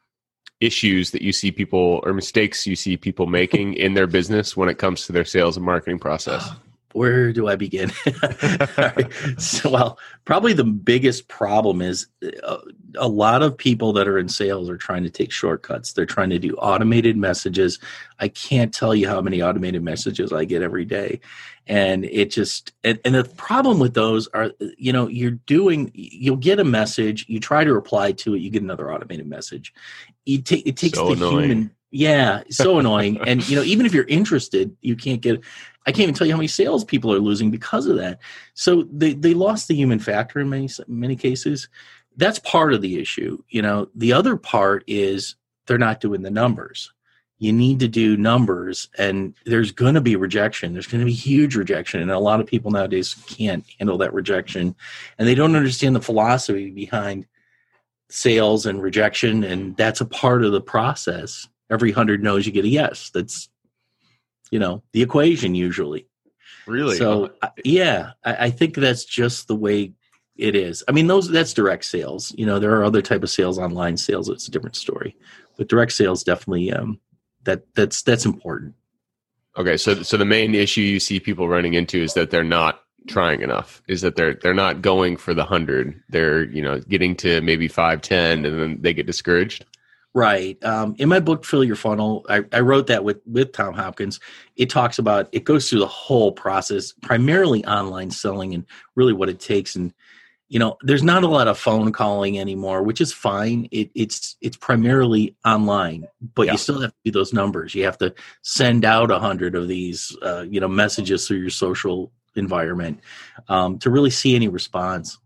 issues 0.60 1.12
that 1.12 1.22
you 1.22 1.32
see 1.32 1.52
people 1.52 2.00
or 2.02 2.12
mistakes 2.12 2.66
you 2.66 2.74
see 2.74 2.96
people 2.96 3.26
making 3.26 3.74
in 3.74 3.94
their 3.94 4.08
business 4.08 4.56
when 4.56 4.68
it 4.68 4.78
comes 4.78 5.06
to 5.06 5.12
their 5.12 5.24
sales 5.24 5.56
and 5.56 5.64
marketing 5.64 6.00
process? 6.00 6.50
where 6.94 7.32
do 7.32 7.48
I 7.48 7.56
begin? 7.56 7.90
so, 9.38 9.70
well, 9.70 9.98
probably 10.24 10.52
the 10.52 10.64
biggest 10.64 11.28
problem 11.28 11.82
is 11.82 12.06
a, 12.22 12.46
uh, 12.46 12.60
a, 12.96 13.08
lot 13.08 13.42
of 13.42 13.56
people 13.56 13.92
that 13.94 14.08
are 14.08 14.18
in 14.18 14.28
sales 14.28 14.68
are 14.68 14.76
trying 14.76 15.02
to 15.04 15.10
take 15.10 15.32
shortcuts. 15.32 15.92
They're 15.92 16.06
trying 16.06 16.30
to 16.30 16.38
do 16.38 16.54
automated 16.56 17.16
messages. 17.16 17.78
I 18.18 18.28
can't 18.28 18.72
tell 18.72 18.94
you 18.94 19.08
how 19.08 19.20
many 19.20 19.42
automated 19.42 19.82
messages 19.82 20.32
I 20.32 20.44
get 20.44 20.62
every 20.62 20.84
day. 20.84 21.20
And 21.66 22.04
it 22.04 22.30
just, 22.30 22.72
and, 22.82 22.98
and 23.04 23.14
the 23.14 23.24
problem 23.24 23.78
with 23.78 23.94
those 23.94 24.28
are, 24.28 24.52
you 24.76 24.92
know, 24.92 25.06
you're 25.06 25.30
doing, 25.32 25.90
you'll 25.94 26.36
get 26.36 26.58
a 26.58 26.64
message, 26.64 27.26
you 27.28 27.38
try 27.38 27.64
to 27.64 27.72
reply 27.72 28.12
to 28.12 28.34
it, 28.34 28.40
you 28.40 28.50
get 28.50 28.62
another 28.62 28.92
automated 28.92 29.26
message. 29.26 29.72
You 30.24 30.42
take, 30.42 30.66
it 30.66 30.76
takes 30.76 30.98
so 30.98 31.06
the 31.06 31.12
annoying. 31.12 31.50
human 31.50 31.70
yeah, 31.92 32.42
so 32.48 32.78
annoying. 32.78 33.20
And 33.26 33.46
you 33.46 33.54
know, 33.54 33.62
even 33.62 33.84
if 33.84 33.92
you're 33.92 34.04
interested, 34.04 34.74
you 34.80 34.96
can't 34.96 35.20
get. 35.20 35.40
I 35.84 35.90
can't 35.90 36.04
even 36.04 36.14
tell 36.14 36.26
you 36.26 36.32
how 36.32 36.38
many 36.38 36.48
sales 36.48 36.84
people 36.84 37.12
are 37.12 37.18
losing 37.18 37.50
because 37.50 37.86
of 37.86 37.96
that. 37.98 38.18
So 38.54 38.84
they 38.90 39.12
they 39.12 39.34
lost 39.34 39.68
the 39.68 39.74
human 39.74 39.98
factor 39.98 40.40
in 40.40 40.48
many 40.48 40.70
many 40.88 41.16
cases. 41.16 41.68
That's 42.16 42.38
part 42.38 42.72
of 42.72 42.80
the 42.80 42.98
issue. 42.98 43.42
You 43.48 43.60
know, 43.60 43.88
the 43.94 44.14
other 44.14 44.38
part 44.38 44.84
is 44.86 45.36
they're 45.66 45.76
not 45.76 46.00
doing 46.00 46.22
the 46.22 46.30
numbers. 46.30 46.90
You 47.38 47.52
need 47.52 47.80
to 47.80 47.88
do 47.88 48.16
numbers, 48.16 48.88
and 48.96 49.34
there's 49.44 49.72
going 49.72 49.94
to 49.94 50.00
be 50.00 50.16
rejection. 50.16 50.72
There's 50.72 50.86
going 50.86 51.00
to 51.00 51.06
be 51.06 51.12
huge 51.12 51.56
rejection, 51.56 52.00
and 52.00 52.10
a 52.10 52.18
lot 52.18 52.40
of 52.40 52.46
people 52.46 52.70
nowadays 52.70 53.14
can't 53.26 53.66
handle 53.78 53.98
that 53.98 54.14
rejection, 54.14 54.74
and 55.18 55.28
they 55.28 55.34
don't 55.34 55.56
understand 55.56 55.94
the 55.94 56.00
philosophy 56.00 56.70
behind 56.70 57.26
sales 58.08 58.64
and 58.64 58.80
rejection, 58.80 59.44
and 59.44 59.76
that's 59.76 60.00
a 60.00 60.06
part 60.06 60.44
of 60.44 60.52
the 60.52 60.60
process 60.60 61.48
every 61.72 61.90
hundred 61.90 62.22
no's 62.22 62.46
you 62.46 62.52
get 62.52 62.64
a 62.64 62.69
yes. 62.69 63.10
That's 63.10 63.48
you 64.50 64.58
know 64.58 64.82
the 64.92 65.02
equation 65.02 65.54
usually. 65.54 66.06
Really? 66.66 66.96
So 66.96 67.32
yeah, 67.64 68.12
I, 68.24 68.46
I 68.46 68.50
think 68.50 68.76
that's 68.76 69.04
just 69.04 69.48
the 69.48 69.56
way 69.56 69.94
it 70.36 70.54
is. 70.54 70.84
I 70.86 70.92
mean, 70.92 71.06
those 71.06 71.28
that's 71.28 71.52
direct 71.52 71.84
sales. 71.84 72.32
You 72.36 72.46
know, 72.46 72.58
there 72.58 72.74
are 72.76 72.84
other 72.84 73.02
type 73.02 73.22
of 73.22 73.30
sales, 73.30 73.58
online 73.58 73.96
sales. 73.96 74.28
It's 74.28 74.46
a 74.46 74.50
different 74.50 74.76
story, 74.76 75.16
but 75.56 75.69
direct 75.69 75.92
sales 75.92 76.22
definitely 76.22 76.72
um, 76.72 77.00
that 77.44 77.62
that's 77.74 78.02
that's 78.02 78.24
important. 78.24 78.74
Okay, 79.56 79.76
so 79.76 80.02
so 80.02 80.16
the 80.16 80.24
main 80.24 80.54
issue 80.54 80.82
you 80.82 81.00
see 81.00 81.19
people 81.19 81.48
running 81.48 81.74
into 81.74 82.02
is 82.02 82.14
that 82.14 82.30
they're 82.30 82.44
not 82.44 82.82
trying 83.06 83.42
enough. 83.42 83.82
Is 83.88 84.00
that 84.02 84.16
they're 84.16 84.34
they're 84.34 84.54
not 84.54 84.82
going 84.82 85.16
for 85.16 85.34
the 85.34 85.44
hundred. 85.44 86.00
They're 86.08 86.44
you 86.44 86.62
know 86.62 86.80
getting 86.80 87.16
to 87.16 87.40
maybe 87.40 87.69
five, 87.69 88.02
ten, 88.02 88.44
and 88.44 88.60
then 88.60 88.78
they 88.80 88.94
get 88.94 89.06
discouraged. 89.06 89.64
Right. 90.14 90.62
Um, 90.62 90.94
in 90.98 91.08
my 91.08 91.20
book, 91.20 91.44
Fill 91.44 91.64
Your 91.64 91.76
Funnel, 91.76 92.26
I, 92.28 92.44
I, 92.52 92.60
wrote 92.60 92.86
that 92.88 93.02
with, 93.02 93.20
with 93.26 93.52
Tom 93.52 93.72
Hopkins. 93.72 94.20
It 94.56 94.68
talks 94.68 94.98
about, 94.98 95.28
it 95.32 95.44
goes 95.44 95.70
through 95.70 95.78
the 95.78 95.86
whole 95.86 96.32
process, 96.32 96.92
primarily 97.00 97.64
online 97.64 98.10
selling 98.10 98.52
and 98.52 98.66
really 98.94 99.14
what 99.14 99.30
it 99.30 99.40
takes. 99.40 99.74
And, 99.74 99.94
you 100.48 100.58
know, 100.58 100.76
there's 100.82 101.02
not 101.02 101.22
a 101.22 101.28
lot 101.28 101.48
of 101.48 101.58
phone 101.58 101.92
calling 101.92 102.38
anymore, 102.38 102.82
which 102.82 103.00
is 103.00 103.10
fine. 103.10 103.68
It, 103.70 103.90
it's, 103.94 104.36
it's 104.42 104.56
primarily 104.58 105.34
online, 105.46 106.06
but 106.34 106.44
yeah. 106.44 106.52
you 106.52 106.58
still 106.58 106.82
have 106.82 106.90
to 106.90 106.96
do 107.06 107.10
those 107.10 107.32
numbers. 107.32 107.74
You 107.74 107.84
have 107.84 107.98
to 107.98 108.14
send 108.42 108.84
out 108.84 109.10
a 109.10 109.18
hundred 109.18 109.54
of 109.54 109.66
these, 109.66 110.14
uh, 110.20 110.42
you 110.42 110.60
know, 110.60 110.68
messages 110.68 111.26
through 111.26 111.38
your 111.38 111.48
social 111.48 112.12
environment 112.36 113.00
um, 113.48 113.78
to 113.78 113.88
really 113.88 114.10
see 114.10 114.36
any 114.36 114.48
response. 114.48 115.18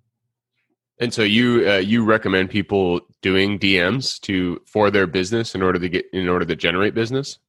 And 0.98 1.12
so 1.12 1.22
you 1.22 1.68
uh, 1.68 1.76
you 1.76 2.04
recommend 2.04 2.48
people 2.48 3.00
doing 3.26 3.58
DMs 3.58 4.20
to 4.20 4.62
for 4.67 4.88
their 4.88 5.08
business 5.08 5.56
in 5.56 5.61
order 5.61 5.81
to 5.81 5.88
get 5.88 6.06
in 6.12 6.28
order 6.28 6.44
to 6.44 6.55
generate 6.55 6.94
business? 6.94 7.40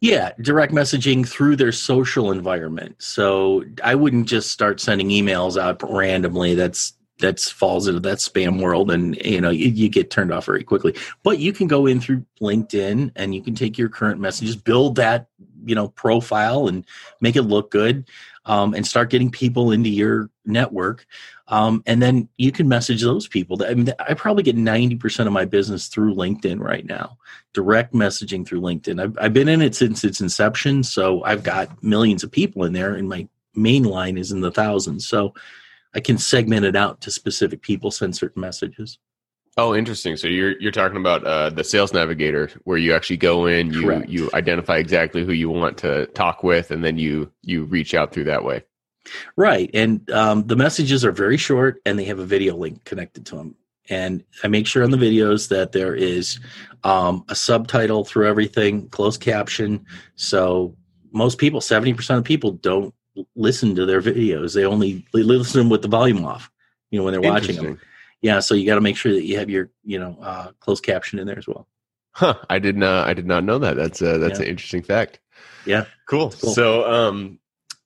Yeah, 0.00 0.32
direct 0.40 0.72
messaging 0.72 1.26
through 1.26 1.54
their 1.54 1.70
social 1.70 2.32
environment. 2.32 2.96
So 2.98 3.62
I 3.84 3.94
wouldn't 3.94 4.26
just 4.26 4.50
start 4.50 4.80
sending 4.80 5.10
emails 5.10 5.60
out 5.60 5.80
randomly. 5.88 6.56
That's 6.56 6.94
that 7.20 7.38
falls 7.38 7.86
into 7.86 8.00
that 8.00 8.18
spam 8.18 8.60
world 8.60 8.90
and 8.90 9.14
you 9.24 9.40
know 9.40 9.50
you, 9.50 9.68
you, 9.68 9.88
get 9.88 10.10
turned 10.10 10.32
off 10.32 10.46
very 10.46 10.62
quickly 10.62 10.94
but 11.24 11.40
you 11.40 11.52
can 11.52 11.66
go 11.66 11.84
in 11.84 12.00
through 12.00 12.24
linkedin 12.40 13.10
and 13.16 13.34
you 13.34 13.42
can 13.42 13.56
take 13.56 13.76
your 13.76 13.88
current 13.88 14.20
messages 14.20 14.54
build 14.54 14.94
that 14.94 15.26
you 15.68 15.74
know 15.74 15.88
profile 15.88 16.68
and 16.68 16.84
make 17.20 17.36
it 17.36 17.42
look 17.42 17.70
good 17.70 18.08
um, 18.48 18.74
and 18.74 18.86
start 18.86 19.10
getting 19.10 19.30
people 19.30 19.70
into 19.70 19.90
your 19.90 20.30
network. 20.46 21.06
Um, 21.48 21.82
and 21.86 22.02
then 22.02 22.28
you 22.38 22.50
can 22.50 22.66
message 22.66 23.02
those 23.02 23.28
people. 23.28 23.62
I, 23.62 23.74
mean, 23.74 23.92
I 23.98 24.14
probably 24.14 24.42
get 24.42 24.56
90% 24.56 25.26
of 25.26 25.32
my 25.32 25.44
business 25.44 25.88
through 25.88 26.14
LinkedIn 26.14 26.58
right 26.58 26.84
now, 26.84 27.18
direct 27.52 27.92
messaging 27.92 28.46
through 28.46 28.62
LinkedIn. 28.62 29.02
I've, 29.02 29.16
I've 29.20 29.32
been 29.34 29.48
in 29.48 29.62
it 29.62 29.74
since 29.74 30.02
its 30.02 30.20
inception. 30.20 30.82
So 30.82 31.22
I've 31.24 31.42
got 31.42 31.82
millions 31.82 32.24
of 32.24 32.32
people 32.32 32.64
in 32.64 32.72
there, 32.72 32.94
and 32.94 33.08
my 33.08 33.28
main 33.54 33.84
line 33.84 34.16
is 34.16 34.32
in 34.32 34.40
the 34.40 34.50
thousands. 34.50 35.06
So 35.06 35.34
I 35.94 36.00
can 36.00 36.16
segment 36.18 36.64
it 36.64 36.76
out 36.76 37.02
to 37.02 37.10
specific 37.10 37.62
people, 37.62 37.90
send 37.90 38.16
certain 38.16 38.40
messages. 38.40 38.98
Oh, 39.58 39.74
interesting. 39.74 40.16
So 40.16 40.28
you're 40.28 40.58
you're 40.60 40.70
talking 40.70 40.98
about 40.98 41.24
uh, 41.24 41.50
the 41.50 41.64
sales 41.64 41.92
navigator, 41.92 42.48
where 42.62 42.78
you 42.78 42.94
actually 42.94 43.16
go 43.16 43.46
in, 43.46 43.72
you 43.72 43.82
Correct. 43.82 44.08
you 44.08 44.30
identify 44.32 44.76
exactly 44.76 45.24
who 45.24 45.32
you 45.32 45.50
want 45.50 45.76
to 45.78 46.06
talk 46.06 46.44
with, 46.44 46.70
and 46.70 46.84
then 46.84 46.96
you 46.96 47.32
you 47.42 47.64
reach 47.64 47.92
out 47.92 48.12
through 48.12 48.24
that 48.24 48.44
way. 48.44 48.62
Right, 49.36 49.68
and 49.74 50.08
um, 50.12 50.46
the 50.46 50.54
messages 50.54 51.04
are 51.04 51.10
very 51.10 51.36
short, 51.36 51.82
and 51.84 51.98
they 51.98 52.04
have 52.04 52.20
a 52.20 52.24
video 52.24 52.54
link 52.54 52.84
connected 52.84 53.26
to 53.26 53.34
them. 53.34 53.56
And 53.90 54.22
I 54.44 54.48
make 54.48 54.68
sure 54.68 54.84
on 54.84 54.92
the 54.92 54.96
videos 54.96 55.48
that 55.48 55.72
there 55.72 55.94
is 55.94 56.38
um, 56.84 57.24
a 57.28 57.34
subtitle 57.34 58.04
through 58.04 58.28
everything, 58.28 58.88
closed 58.90 59.20
caption. 59.20 59.84
So 60.14 60.76
most 61.10 61.38
people, 61.38 61.60
seventy 61.60 61.94
percent 61.94 62.18
of 62.18 62.24
people, 62.24 62.52
don't 62.52 62.94
listen 63.34 63.74
to 63.74 63.86
their 63.86 64.02
videos. 64.02 64.54
They 64.54 64.66
only 64.66 65.04
they 65.12 65.24
listen 65.24 65.68
with 65.68 65.82
the 65.82 65.88
volume 65.88 66.24
off. 66.24 66.48
You 66.92 67.00
know 67.00 67.04
when 67.04 67.12
they're 67.12 67.20
watching 67.20 67.56
them 67.56 67.80
yeah, 68.20 68.40
so 68.40 68.54
you 68.54 68.66
got 68.66 68.74
to 68.74 68.80
make 68.80 68.96
sure 68.96 69.12
that 69.12 69.24
you 69.24 69.38
have 69.38 69.50
your 69.50 69.70
you 69.84 69.98
know 69.98 70.16
uh, 70.20 70.52
closed 70.60 70.84
caption 70.84 71.18
in 71.18 71.26
there 71.26 71.38
as 71.38 71.46
well. 71.46 71.68
Huh? 72.12 72.34
I 72.50 72.58
did 72.58 72.76
not. 72.76 73.06
I 73.06 73.14
did 73.14 73.26
not 73.26 73.44
know 73.44 73.58
that. 73.58 73.76
That's 73.76 74.02
uh, 74.02 74.18
that's 74.18 74.38
yeah. 74.40 74.46
an 74.46 74.50
interesting 74.50 74.82
fact. 74.82 75.20
Yeah. 75.64 75.84
Cool. 76.08 76.30
cool. 76.30 76.52
So 76.52 76.90
um, 76.90 77.38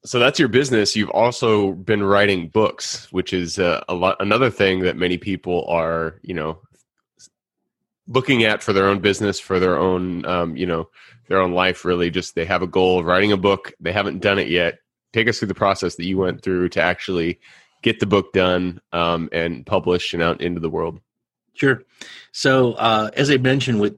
so 0.04 0.18
that's 0.18 0.38
your 0.38 0.48
business. 0.48 0.96
You've 0.96 1.10
also 1.10 1.72
been 1.72 2.02
writing 2.02 2.48
books, 2.48 3.12
which 3.12 3.32
is 3.32 3.58
uh, 3.58 3.84
a 3.88 3.94
lot. 3.94 4.16
Another 4.20 4.50
thing 4.50 4.80
that 4.80 4.96
many 4.96 5.18
people 5.18 5.66
are 5.68 6.18
you 6.22 6.34
know 6.34 6.58
looking 8.08 8.44
at 8.44 8.62
for 8.62 8.72
their 8.72 8.88
own 8.88 9.00
business, 9.00 9.38
for 9.38 9.60
their 9.60 9.78
own 9.78 10.24
um, 10.24 10.56
you 10.56 10.66
know 10.66 10.88
their 11.28 11.38
own 11.38 11.52
life. 11.52 11.84
Really, 11.84 12.10
just 12.10 12.34
they 12.34 12.46
have 12.46 12.62
a 12.62 12.66
goal 12.66 13.00
of 13.00 13.04
writing 13.04 13.32
a 13.32 13.36
book. 13.36 13.72
They 13.80 13.92
haven't 13.92 14.20
done 14.20 14.38
it 14.38 14.48
yet. 14.48 14.78
Take 15.12 15.28
us 15.28 15.38
through 15.38 15.48
the 15.48 15.54
process 15.54 15.96
that 15.96 16.06
you 16.06 16.16
went 16.16 16.42
through 16.42 16.70
to 16.70 16.80
actually 16.80 17.38
get 17.82 18.00
the 18.00 18.06
book 18.06 18.32
done 18.32 18.80
um, 18.92 19.28
and 19.32 19.66
published 19.66 20.14
and 20.14 20.22
out 20.22 20.40
into 20.40 20.60
the 20.60 20.70
world? 20.70 21.00
Sure. 21.54 21.82
So 22.32 22.72
uh, 22.74 23.10
as 23.14 23.30
I 23.30 23.36
mentioned, 23.36 23.80
with 23.80 23.96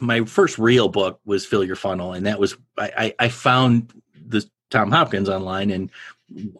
my 0.00 0.24
first 0.24 0.58
real 0.58 0.88
book 0.88 1.20
was 1.24 1.44
Fill 1.44 1.64
Your 1.64 1.76
Funnel, 1.76 2.12
and 2.12 2.26
that 2.26 2.38
was 2.38 2.56
I, 2.78 3.14
I 3.18 3.28
found 3.28 3.92
the 4.14 4.48
Tom 4.70 4.90
Hopkins 4.90 5.28
online, 5.28 5.70
and 5.70 5.90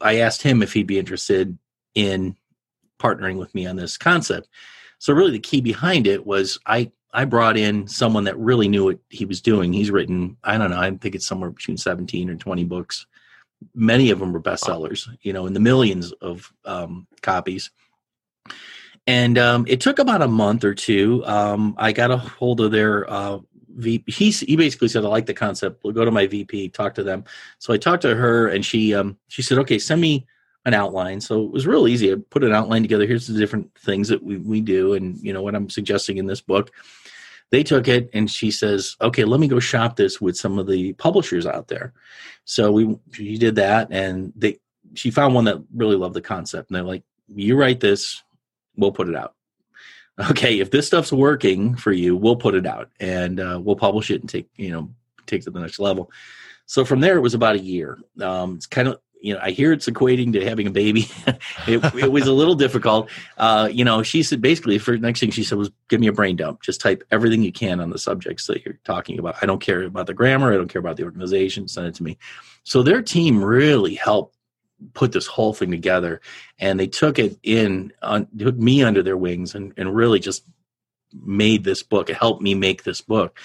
I 0.00 0.18
asked 0.18 0.42
him 0.42 0.62
if 0.62 0.72
he'd 0.72 0.86
be 0.86 0.98
interested 0.98 1.56
in 1.94 2.36
partnering 2.98 3.38
with 3.38 3.54
me 3.54 3.66
on 3.66 3.76
this 3.76 3.96
concept. 3.96 4.48
So 4.98 5.12
really, 5.12 5.32
the 5.32 5.38
key 5.38 5.60
behind 5.60 6.06
it 6.06 6.26
was 6.26 6.58
I 6.66 6.90
I 7.12 7.24
brought 7.24 7.56
in 7.56 7.86
someone 7.88 8.24
that 8.24 8.38
really 8.38 8.68
knew 8.68 8.84
what 8.84 8.98
he 9.10 9.24
was 9.24 9.40
doing. 9.40 9.72
He's 9.72 9.90
written 9.90 10.36
I 10.42 10.58
don't 10.58 10.70
know 10.70 10.80
I 10.80 10.90
think 10.90 11.14
it's 11.14 11.26
somewhere 11.26 11.50
between 11.50 11.76
seventeen 11.76 12.30
or 12.30 12.36
twenty 12.36 12.64
books. 12.64 13.06
Many 13.74 14.10
of 14.10 14.18
them 14.18 14.32
were 14.32 14.40
bestsellers, 14.40 15.08
you 15.22 15.32
know, 15.32 15.46
in 15.46 15.52
the 15.52 15.60
millions 15.60 16.12
of 16.12 16.52
um, 16.64 17.06
copies 17.20 17.70
and 19.06 19.36
um, 19.38 19.64
it 19.68 19.80
took 19.80 19.98
about 19.98 20.22
a 20.22 20.28
month 20.28 20.64
or 20.64 20.74
two. 20.74 21.24
Um, 21.26 21.74
I 21.76 21.92
got 21.92 22.10
a 22.10 22.16
hold 22.16 22.60
of 22.60 22.70
their 22.70 23.08
uh, 23.10 23.38
VP. 23.76 24.12
He, 24.12 24.30
he 24.30 24.56
basically 24.56 24.88
said, 24.88 25.04
"I 25.04 25.08
like 25.08 25.26
the 25.26 25.34
concept. 25.34 25.82
We'll 25.82 25.92
go 25.92 26.04
to 26.04 26.10
my 26.10 26.26
VP, 26.26 26.68
talk 26.68 26.94
to 26.94 27.02
them." 27.02 27.24
So 27.58 27.72
I 27.72 27.78
talked 27.78 28.02
to 28.02 28.14
her, 28.14 28.48
and 28.48 28.64
she 28.64 28.94
um, 28.94 29.18
she 29.28 29.42
said, 29.42 29.58
"Okay, 29.58 29.78
send 29.78 30.00
me 30.00 30.26
an 30.66 30.74
outline." 30.74 31.20
So 31.20 31.44
it 31.44 31.50
was 31.50 31.66
real 31.66 31.88
easy. 31.88 32.12
I 32.12 32.16
put 32.30 32.44
an 32.44 32.52
outline 32.52 32.82
together. 32.82 33.06
Here's 33.06 33.26
the 33.26 33.38
different 33.38 33.74
things 33.76 34.08
that 34.08 34.22
we 34.22 34.36
we 34.36 34.60
do, 34.60 34.94
and 34.94 35.18
you 35.18 35.32
know 35.32 35.42
what 35.42 35.56
I'm 35.56 35.68
suggesting 35.68 36.18
in 36.18 36.26
this 36.26 36.40
book. 36.40 36.70
They 37.52 37.62
took 37.62 37.86
it, 37.86 38.10
and 38.12 38.28
she 38.28 38.50
says, 38.50 38.96
"Okay, 39.00 39.24
let 39.24 39.38
me 39.38 39.46
go 39.46 39.60
shop 39.60 39.94
this 39.94 40.20
with 40.20 40.36
some 40.36 40.58
of 40.58 40.66
the 40.66 40.94
publishers 40.94 41.46
out 41.46 41.68
there." 41.68 41.92
So 42.44 42.72
we 42.72 42.98
she 43.12 43.38
did 43.38 43.54
that, 43.54 43.88
and 43.92 44.32
they 44.34 44.58
she 44.94 45.12
found 45.12 45.34
one 45.34 45.44
that 45.44 45.62
really 45.72 45.96
loved 45.96 46.14
the 46.14 46.20
concept, 46.20 46.68
and 46.68 46.76
they're 46.76 46.82
like, 46.82 47.04
"You 47.28 47.56
write 47.56 47.78
this." 47.78 48.22
we'll 48.76 48.92
put 48.92 49.08
it 49.08 49.16
out. 49.16 49.34
Okay, 50.30 50.60
if 50.60 50.70
this 50.70 50.86
stuff's 50.86 51.10
working 51.10 51.74
for 51.74 51.90
you, 51.90 52.14
we'll 52.14 52.36
put 52.36 52.54
it 52.54 52.66
out 52.66 52.90
and 53.00 53.40
uh, 53.40 53.58
we'll 53.60 53.74
publish 53.74 54.10
it 54.10 54.20
and 54.20 54.28
take 54.28 54.46
you 54.56 54.70
know 54.70 54.90
take 55.26 55.42
to 55.44 55.50
the 55.50 55.58
next 55.58 55.78
level. 55.78 56.12
So 56.66 56.84
from 56.84 57.00
there, 57.00 57.16
it 57.16 57.22
was 57.22 57.32
about 57.32 57.56
a 57.56 57.60
year. 57.60 57.98
Um, 58.20 58.56
it's 58.56 58.66
kind 58.66 58.88
of 58.88 59.00
you 59.22 59.32
know 59.32 59.40
I 59.42 59.52
hear 59.52 59.72
it's 59.72 59.88
equating 59.88 60.32
to 60.34 60.44
having 60.44 60.66
a 60.66 60.70
baby. 60.70 61.06
it, 61.66 61.82
it, 61.94 62.12
was 62.12 62.26
a 62.26 62.32
little 62.32 62.54
difficult. 62.54 63.08
Uh, 63.38 63.68
you 63.72 63.84
know, 63.84 64.02
she 64.02 64.22
said 64.22 64.40
basically 64.42 64.78
for 64.78 64.96
next 64.98 65.20
thing 65.20 65.30
she 65.30 65.44
said 65.44 65.56
was 65.56 65.70
give 65.88 66.00
me 66.00 66.08
a 66.08 66.12
brain 66.12 66.36
dump. 66.36 66.62
Just 66.62 66.80
type 66.80 67.04
everything 67.10 67.42
you 67.42 67.52
can 67.52 67.80
on 67.80 67.90
the 67.90 67.98
subjects 67.98 68.46
that 68.48 68.64
you're 68.64 68.78
talking 68.84 69.18
about. 69.18 69.36
I 69.40 69.46
don't 69.46 69.60
care 69.60 69.84
about 69.84 70.06
the 70.06 70.14
grammar. 70.14 70.52
I 70.52 70.56
don't 70.56 70.68
care 70.68 70.80
about 70.80 70.96
the 70.96 71.04
organization. 71.04 71.68
Send 71.68 71.86
it 71.86 71.94
to 71.96 72.02
me. 72.02 72.18
So 72.64 72.82
their 72.82 73.02
team 73.02 73.42
really 73.42 73.94
helped 73.94 74.36
put 74.94 75.12
this 75.12 75.26
whole 75.26 75.52
thing 75.52 75.70
together 75.70 76.20
and 76.58 76.78
they 76.78 76.86
took 76.86 77.18
it 77.18 77.38
in 77.42 77.92
on 78.02 78.26
took 78.36 78.56
me 78.56 78.82
under 78.82 79.02
their 79.02 79.16
wings 79.16 79.54
and, 79.54 79.72
and 79.76 79.94
really 79.94 80.18
just 80.18 80.44
made 81.12 81.62
this 81.62 81.82
book 81.82 82.10
it 82.10 82.16
helped 82.16 82.42
me 82.42 82.54
make 82.54 82.82
this 82.82 83.00
book 83.00 83.38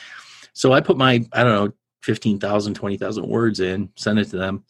so 0.53 0.73
i 0.73 0.81
put 0.81 0.97
my 0.97 1.23
i 1.33 1.43
don't 1.43 1.65
know 1.65 1.73
15000 2.01 2.73
20000 2.73 3.27
words 3.27 3.59
in 3.59 3.89
sent 3.95 4.17
it 4.17 4.25
to 4.25 4.37
them 4.37 4.63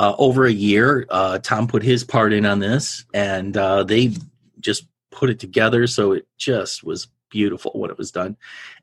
uh, 0.00 0.14
over 0.18 0.46
a 0.46 0.52
year 0.52 1.06
uh, 1.10 1.38
tom 1.38 1.68
put 1.68 1.82
his 1.82 2.02
part 2.02 2.32
in 2.32 2.44
on 2.44 2.58
this 2.58 3.04
and 3.14 3.56
uh, 3.56 3.84
they 3.84 4.12
just 4.58 4.86
put 5.12 5.30
it 5.30 5.38
together 5.38 5.86
so 5.86 6.12
it 6.12 6.26
just 6.36 6.82
was 6.82 7.06
beautiful 7.30 7.70
when 7.76 7.90
it 7.90 7.98
was 7.98 8.10
done 8.10 8.36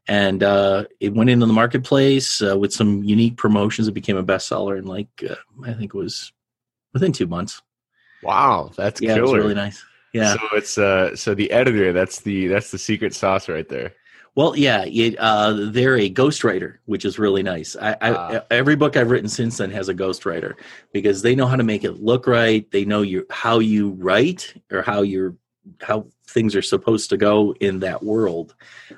and 0.07 0.41
uh, 0.41 0.85
it 1.01 1.13
went 1.13 1.29
into 1.29 1.45
the 1.45 1.51
marketplace 1.51 2.41
uh, 2.41 2.57
with 2.57 2.71
some 2.71 3.03
unique 3.03 3.35
promotions 3.35 3.89
it 3.89 3.93
became 3.93 4.15
a 4.15 4.23
bestseller 4.23 4.77
in 4.77 4.85
like 4.85 5.09
uh, 5.29 5.35
i 5.65 5.73
think 5.73 5.93
it 5.93 5.97
was 5.97 6.31
within 6.97 7.11
two 7.11 7.27
months. 7.27 7.61
Wow, 8.23 8.71
that's 8.75 9.01
yeah, 9.01 9.15
killer. 9.15 9.37
really 9.37 9.53
nice. 9.53 9.83
Yeah. 10.13 10.33
So 10.33 10.39
it's 10.53 10.77
uh 10.77 11.15
so 11.15 11.35
the 11.35 11.51
editor 11.51 11.93
that's 11.93 12.21
the 12.21 12.47
that's 12.47 12.71
the 12.71 12.77
secret 12.77 13.13
sauce 13.13 13.47
right 13.47 13.67
there. 13.67 13.93
Well, 14.35 14.55
yeah, 14.55 14.85
it, 14.85 15.15
uh, 15.17 15.53
they're 15.71 15.97
a 15.97 16.11
ghostwriter, 16.11 16.77
which 16.85 17.05
is 17.05 17.17
really 17.17 17.41
nice. 17.41 17.75
I, 17.75 17.93
I, 17.93 18.11
ah. 18.11 18.41
every 18.51 18.75
book 18.75 18.95
I've 18.95 19.09
written 19.09 19.29
since 19.29 19.57
then 19.57 19.71
has 19.71 19.89
a 19.89 19.95
ghostwriter 19.95 20.53
because 20.93 21.23
they 21.23 21.33
know 21.33 21.47
how 21.47 21.55
to 21.55 21.63
make 21.63 21.83
it 21.83 22.03
look 22.03 22.27
right. 22.27 22.69
They 22.69 22.85
know 22.85 23.01
you 23.01 23.25
how 23.31 23.57
you 23.57 23.89
write 23.91 24.53
or 24.71 24.83
how 24.83 25.01
you're 25.01 25.35
how 25.81 26.05
things 26.27 26.55
are 26.55 26.61
supposed 26.61 27.09
to 27.09 27.17
go 27.17 27.55
in 27.59 27.79
that 27.79 28.03
world. 28.03 28.53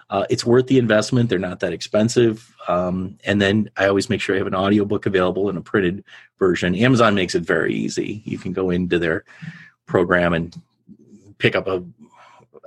Uh, 0.09 0.25
it's 0.29 0.45
worth 0.45 0.67
the 0.67 0.77
investment. 0.77 1.29
They're 1.29 1.39
not 1.39 1.61
that 1.61 1.73
expensive. 1.73 2.53
Um, 2.67 3.17
and 3.23 3.41
then 3.41 3.69
I 3.77 3.87
always 3.87 4.09
make 4.09 4.21
sure 4.21 4.35
I 4.35 4.39
have 4.39 4.47
an 4.47 4.55
audiobook 4.55 5.05
available 5.05 5.49
in 5.49 5.57
a 5.57 5.61
printed 5.61 6.03
version. 6.37 6.75
Amazon 6.75 7.15
makes 7.15 7.35
it 7.35 7.43
very 7.43 7.73
easy. 7.73 8.21
You 8.25 8.37
can 8.37 8.51
go 8.51 8.69
into 8.71 8.99
their 8.99 9.23
program 9.85 10.33
and 10.33 10.59
pick 11.37 11.55
up 11.55 11.67
a 11.67 11.83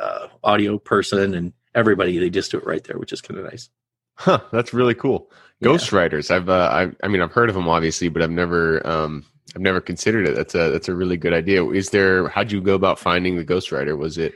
uh, 0.01 0.29
audio 0.43 0.79
person 0.79 1.35
and 1.35 1.53
everybody 1.75 2.19
they 2.19 2.31
just 2.31 2.51
do 2.51 2.59
it 2.59 2.67
right 2.67 2.83
there, 2.85 2.99
which 2.99 3.13
is 3.13 3.21
kind 3.21 3.39
of 3.39 3.47
nice. 3.47 3.71
Huh, 4.15 4.41
that's 4.53 4.75
really 4.75 4.95
cool. 4.95 5.31
Ghostwriters. 5.63 6.31
Yeah. 6.31 6.37
I've 6.37 6.49
uh, 6.49 6.71
I, 6.73 7.07
I 7.07 7.09
mean 7.09 7.23
I've 7.23 7.33
heard 7.33 7.49
of 7.49 7.55
them 7.55 7.69
obviously, 7.69 8.09
but 8.09 8.23
I've 8.23 8.31
never 8.31 8.87
um, 8.87 9.25
I've 9.55 9.63
never 9.63 9.81
considered 9.81 10.27
it. 10.27 10.35
That's 10.35 10.55
a 10.55 10.71
that's 10.71 10.89
a 10.89 10.95
really 10.95 11.17
good 11.17 11.33
idea. 11.33 11.65
Is 11.71 11.91
there? 11.91 12.29
How'd 12.29 12.53
you 12.53 12.61
go 12.61 12.75
about 12.75 12.99
finding 12.99 13.37
the 13.37 13.45
ghostwriter? 13.45 13.97
Was 13.97 14.19
it? 14.19 14.35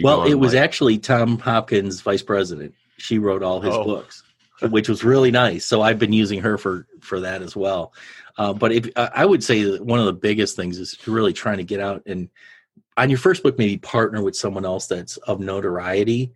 Well, 0.00 0.24
it 0.24 0.34
was 0.34 0.54
actually 0.54 0.98
Tom 0.98 1.38
Hopkins, 1.38 2.00
vice 2.02 2.22
president. 2.22 2.74
She 2.98 3.18
wrote 3.18 3.42
all 3.42 3.60
his 3.60 3.74
oh. 3.74 3.84
books, 3.84 4.22
which 4.62 4.88
was 4.88 5.02
really 5.02 5.32
nice. 5.32 5.64
So 5.64 5.82
I've 5.82 5.98
been 5.98 6.12
using 6.12 6.40
her 6.40 6.58
for 6.58 6.86
for 7.00 7.20
that 7.20 7.42
as 7.42 7.56
well. 7.56 7.92
Uh, 8.36 8.52
but 8.52 8.70
if 8.70 8.88
I 8.96 9.26
would 9.26 9.42
say 9.42 9.64
that 9.64 9.84
one 9.84 9.98
of 9.98 10.06
the 10.06 10.12
biggest 10.12 10.54
things 10.54 10.78
is 10.78 10.96
really 11.08 11.32
trying 11.32 11.56
to 11.56 11.64
get 11.64 11.80
out 11.80 12.02
and 12.06 12.28
on 12.96 13.10
your 13.10 13.18
first 13.18 13.42
book, 13.42 13.56
maybe 13.58 13.78
partner 13.78 14.22
with 14.22 14.36
someone 14.36 14.64
else 14.64 14.88
that's 14.88 15.16
of 15.18 15.40
notoriety. 15.40 16.32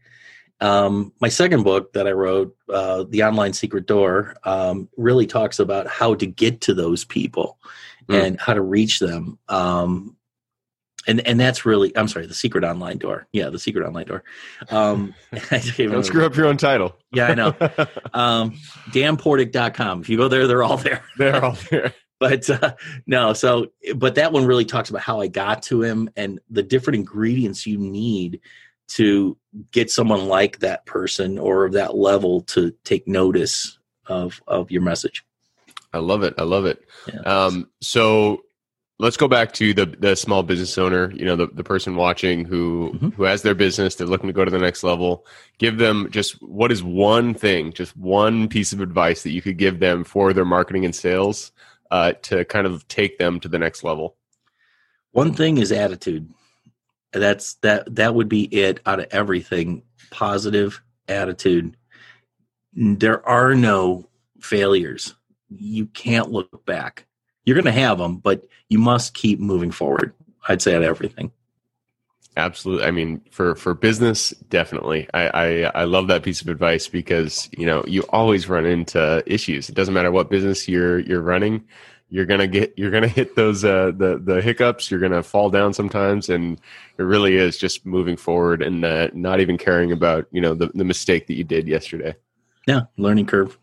Um, 0.62 1.12
my 1.20 1.28
second 1.28 1.64
book 1.64 1.92
that 1.94 2.06
I 2.06 2.12
wrote, 2.12 2.56
uh, 2.68 3.04
The 3.08 3.24
Online 3.24 3.52
Secret 3.52 3.86
Door, 3.86 4.36
um, 4.44 4.88
really 4.96 5.26
talks 5.26 5.58
about 5.58 5.88
how 5.88 6.14
to 6.14 6.26
get 6.26 6.60
to 6.62 6.74
those 6.74 7.04
people 7.04 7.58
mm. 8.08 8.22
and 8.22 8.40
how 8.40 8.54
to 8.54 8.62
reach 8.62 9.00
them. 9.00 9.38
Um, 9.48 10.16
and 11.06 11.26
and 11.26 11.40
that's 11.40 11.64
really 11.66 11.96
I'm 11.96 12.06
sorry, 12.06 12.26
the 12.26 12.34
secret 12.34 12.62
online 12.62 12.98
door. 12.98 13.26
Yeah, 13.32 13.50
the 13.50 13.58
secret 13.58 13.84
online 13.84 14.06
door. 14.06 14.22
Um, 14.70 15.14
Don't 15.50 16.04
screw 16.04 16.24
up 16.24 16.36
your 16.36 16.46
own 16.46 16.56
title. 16.56 16.96
Yeah, 17.10 17.26
I 17.26 17.34
know. 17.34 17.48
um, 18.14 18.56
danportik.com. 18.90 20.02
If 20.02 20.08
you 20.08 20.16
go 20.16 20.28
there, 20.28 20.46
they're 20.46 20.62
all 20.62 20.76
there. 20.76 21.02
They're 21.18 21.44
all 21.44 21.58
there. 21.70 21.92
but 22.20 22.48
uh, 22.48 22.76
no, 23.04 23.32
so 23.32 23.72
but 23.96 24.14
that 24.14 24.32
one 24.32 24.46
really 24.46 24.64
talks 24.64 24.90
about 24.90 25.02
how 25.02 25.20
I 25.20 25.26
got 25.26 25.64
to 25.64 25.82
him 25.82 26.08
and 26.14 26.38
the 26.50 26.62
different 26.62 27.00
ingredients 27.00 27.66
you 27.66 27.78
need 27.78 28.40
to 28.90 29.36
get 29.70 29.90
someone 29.90 30.28
like 30.28 30.60
that 30.60 30.86
person 30.86 31.38
or 31.38 31.64
of 31.64 31.72
that 31.72 31.96
level 31.96 32.42
to 32.42 32.72
take 32.84 33.06
notice 33.06 33.78
of 34.06 34.40
of 34.46 34.70
your 34.70 34.82
message. 34.82 35.24
I 35.92 35.98
love 35.98 36.22
it. 36.22 36.34
I 36.38 36.42
love 36.44 36.64
it. 36.64 36.82
Yeah. 37.12 37.20
Um, 37.20 37.68
so 37.80 38.44
let's 38.98 39.16
go 39.16 39.28
back 39.28 39.52
to 39.54 39.74
the 39.74 39.86
the 39.86 40.16
small 40.16 40.42
business 40.42 40.78
owner. 40.78 41.12
You 41.12 41.24
know, 41.24 41.36
the, 41.36 41.48
the 41.48 41.64
person 41.64 41.96
watching 41.96 42.44
who 42.44 42.92
mm-hmm. 42.94 43.08
who 43.10 43.24
has 43.24 43.42
their 43.42 43.54
business, 43.54 43.94
they're 43.94 44.06
looking 44.06 44.28
to 44.28 44.32
go 44.32 44.44
to 44.44 44.50
the 44.50 44.58
next 44.58 44.82
level. 44.82 45.26
Give 45.58 45.78
them 45.78 46.08
just 46.10 46.40
what 46.42 46.72
is 46.72 46.82
one 46.82 47.34
thing, 47.34 47.72
just 47.72 47.96
one 47.96 48.48
piece 48.48 48.72
of 48.72 48.80
advice 48.80 49.22
that 49.22 49.32
you 49.32 49.42
could 49.42 49.58
give 49.58 49.80
them 49.80 50.04
for 50.04 50.32
their 50.32 50.44
marketing 50.44 50.84
and 50.84 50.94
sales 50.94 51.52
uh, 51.90 52.12
to 52.22 52.44
kind 52.46 52.66
of 52.66 52.86
take 52.88 53.18
them 53.18 53.38
to 53.40 53.48
the 53.48 53.58
next 53.58 53.84
level. 53.84 54.16
One 55.10 55.34
thing 55.34 55.58
is 55.58 55.72
attitude. 55.72 56.32
That's 57.12 57.54
that 57.56 57.94
that 57.94 58.14
would 58.14 58.28
be 58.28 58.44
it 58.44 58.80
out 58.86 59.00
of 59.00 59.06
everything. 59.10 59.82
Positive 60.10 60.82
attitude. 61.08 61.76
There 62.74 63.26
are 63.28 63.54
no 63.54 64.08
failures 64.40 65.14
you 65.58 65.86
can't 65.86 66.30
look 66.30 66.64
back. 66.64 67.06
You're 67.44 67.54
going 67.54 67.64
to 67.64 67.72
have 67.72 67.98
them, 67.98 68.16
but 68.16 68.46
you 68.68 68.78
must 68.78 69.14
keep 69.14 69.40
moving 69.40 69.70
forward. 69.70 70.14
I'd 70.48 70.62
say 70.62 70.74
at 70.74 70.82
everything. 70.82 71.32
Absolutely. 72.36 72.86
I 72.86 72.90
mean, 72.90 73.20
for 73.30 73.54
for 73.54 73.74
business, 73.74 74.30
definitely. 74.48 75.06
I, 75.12 75.28
I 75.28 75.62
I 75.74 75.84
love 75.84 76.08
that 76.08 76.22
piece 76.22 76.40
of 76.40 76.48
advice 76.48 76.88
because 76.88 77.50
you 77.56 77.66
know 77.66 77.84
you 77.86 78.04
always 78.08 78.48
run 78.48 78.64
into 78.64 79.22
issues. 79.26 79.68
It 79.68 79.74
doesn't 79.74 79.92
matter 79.92 80.10
what 80.10 80.30
business 80.30 80.66
you're 80.66 80.98
you're 81.00 81.20
running. 81.20 81.62
You're 82.12 82.26
gonna 82.26 82.46
get 82.46 82.74
you're 82.76 82.90
gonna 82.90 83.08
hit 83.08 83.36
those 83.36 83.64
uh, 83.64 83.90
the 83.96 84.20
the 84.22 84.42
hiccups. 84.42 84.90
You're 84.90 85.00
gonna 85.00 85.22
fall 85.22 85.48
down 85.48 85.72
sometimes, 85.72 86.28
and 86.28 86.60
it 86.98 87.04
really 87.04 87.36
is 87.36 87.56
just 87.56 87.86
moving 87.86 88.18
forward 88.18 88.60
and 88.60 88.84
uh, 88.84 89.08
not 89.14 89.40
even 89.40 89.56
caring 89.56 89.92
about 89.92 90.26
you 90.30 90.42
know 90.42 90.52
the 90.52 90.66
the 90.74 90.84
mistake 90.84 91.26
that 91.28 91.36
you 91.36 91.44
did 91.44 91.66
yesterday. 91.66 92.14
Yeah, 92.66 92.82
learning 92.98 93.28
curve. 93.28 93.58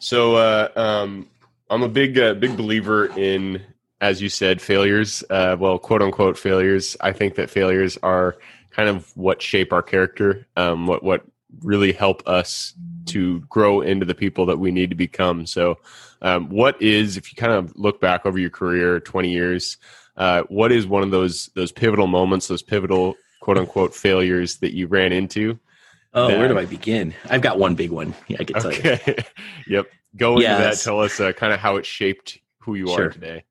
So 0.00 0.36
uh, 0.36 0.68
um, 0.76 1.30
I'm 1.70 1.82
a 1.82 1.88
big 1.88 2.18
uh, 2.18 2.34
big 2.34 2.58
believer 2.58 3.06
in, 3.06 3.62
as 4.02 4.20
you 4.20 4.28
said, 4.28 4.60
failures. 4.60 5.24
Uh, 5.30 5.56
well, 5.58 5.78
quote 5.78 6.02
unquote 6.02 6.36
failures. 6.36 6.94
I 7.00 7.12
think 7.12 7.36
that 7.36 7.48
failures 7.48 7.96
are 8.02 8.36
kind 8.70 8.90
of 8.90 9.16
what 9.16 9.40
shape 9.40 9.72
our 9.72 9.82
character. 9.82 10.46
Um, 10.58 10.86
what 10.86 11.02
what 11.02 11.24
really 11.62 11.92
help 11.92 12.22
us 12.28 12.74
to 13.06 13.40
grow 13.48 13.80
into 13.80 14.04
the 14.06 14.14
people 14.14 14.46
that 14.46 14.58
we 14.58 14.70
need 14.70 14.90
to 14.90 14.96
become. 14.96 15.46
So, 15.46 15.78
um, 16.22 16.48
what 16.48 16.80
is 16.80 17.16
if 17.16 17.32
you 17.32 17.36
kind 17.36 17.52
of 17.52 17.76
look 17.76 18.00
back 18.00 18.26
over 18.26 18.38
your 18.38 18.50
career, 18.50 19.00
20 19.00 19.30
years? 19.30 19.76
Uh, 20.16 20.42
what 20.48 20.72
is 20.72 20.86
one 20.86 21.02
of 21.02 21.10
those 21.10 21.50
those 21.54 21.72
pivotal 21.72 22.06
moments, 22.06 22.48
those 22.48 22.62
pivotal 22.62 23.14
quote 23.40 23.58
unquote 23.58 23.94
failures 23.94 24.56
that 24.58 24.74
you 24.74 24.86
ran 24.86 25.12
into? 25.12 25.58
Oh, 26.14 26.28
that- 26.28 26.38
where 26.38 26.48
do 26.48 26.58
I 26.58 26.64
begin? 26.64 27.14
I've 27.28 27.42
got 27.42 27.58
one 27.58 27.74
big 27.74 27.90
one. 27.90 28.14
Yeah, 28.28 28.38
I 28.40 28.44
can 28.44 28.60
tell 28.60 28.72
you. 28.72 28.78
Okay. 28.92 29.24
yep. 29.66 29.86
Go 30.16 30.36
into 30.36 30.46
that. 30.48 30.78
Tell 30.78 31.00
us 31.00 31.20
uh, 31.20 31.32
kind 31.32 31.52
of 31.52 31.60
how 31.60 31.76
it 31.76 31.84
shaped 31.84 32.38
who 32.58 32.74
you 32.74 32.88
are 32.90 32.96
Sure. 32.96 33.10
today. 33.10 33.44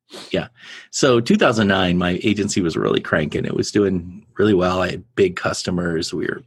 So 0.92 1.20
2009, 1.20 1.98
my 1.98 2.20
agency 2.24 2.62
was 2.62 2.76
really 2.76 3.00
cranking. 3.02 3.46
It 3.46 3.54
was 3.56 3.72
doing 3.72 4.26
really 4.38 4.54
well. 4.54 4.82
I 4.82 4.92
had 4.92 5.16
big 5.16 5.36
customers. 5.36 6.14
We 6.14 6.26
were 6.26 6.44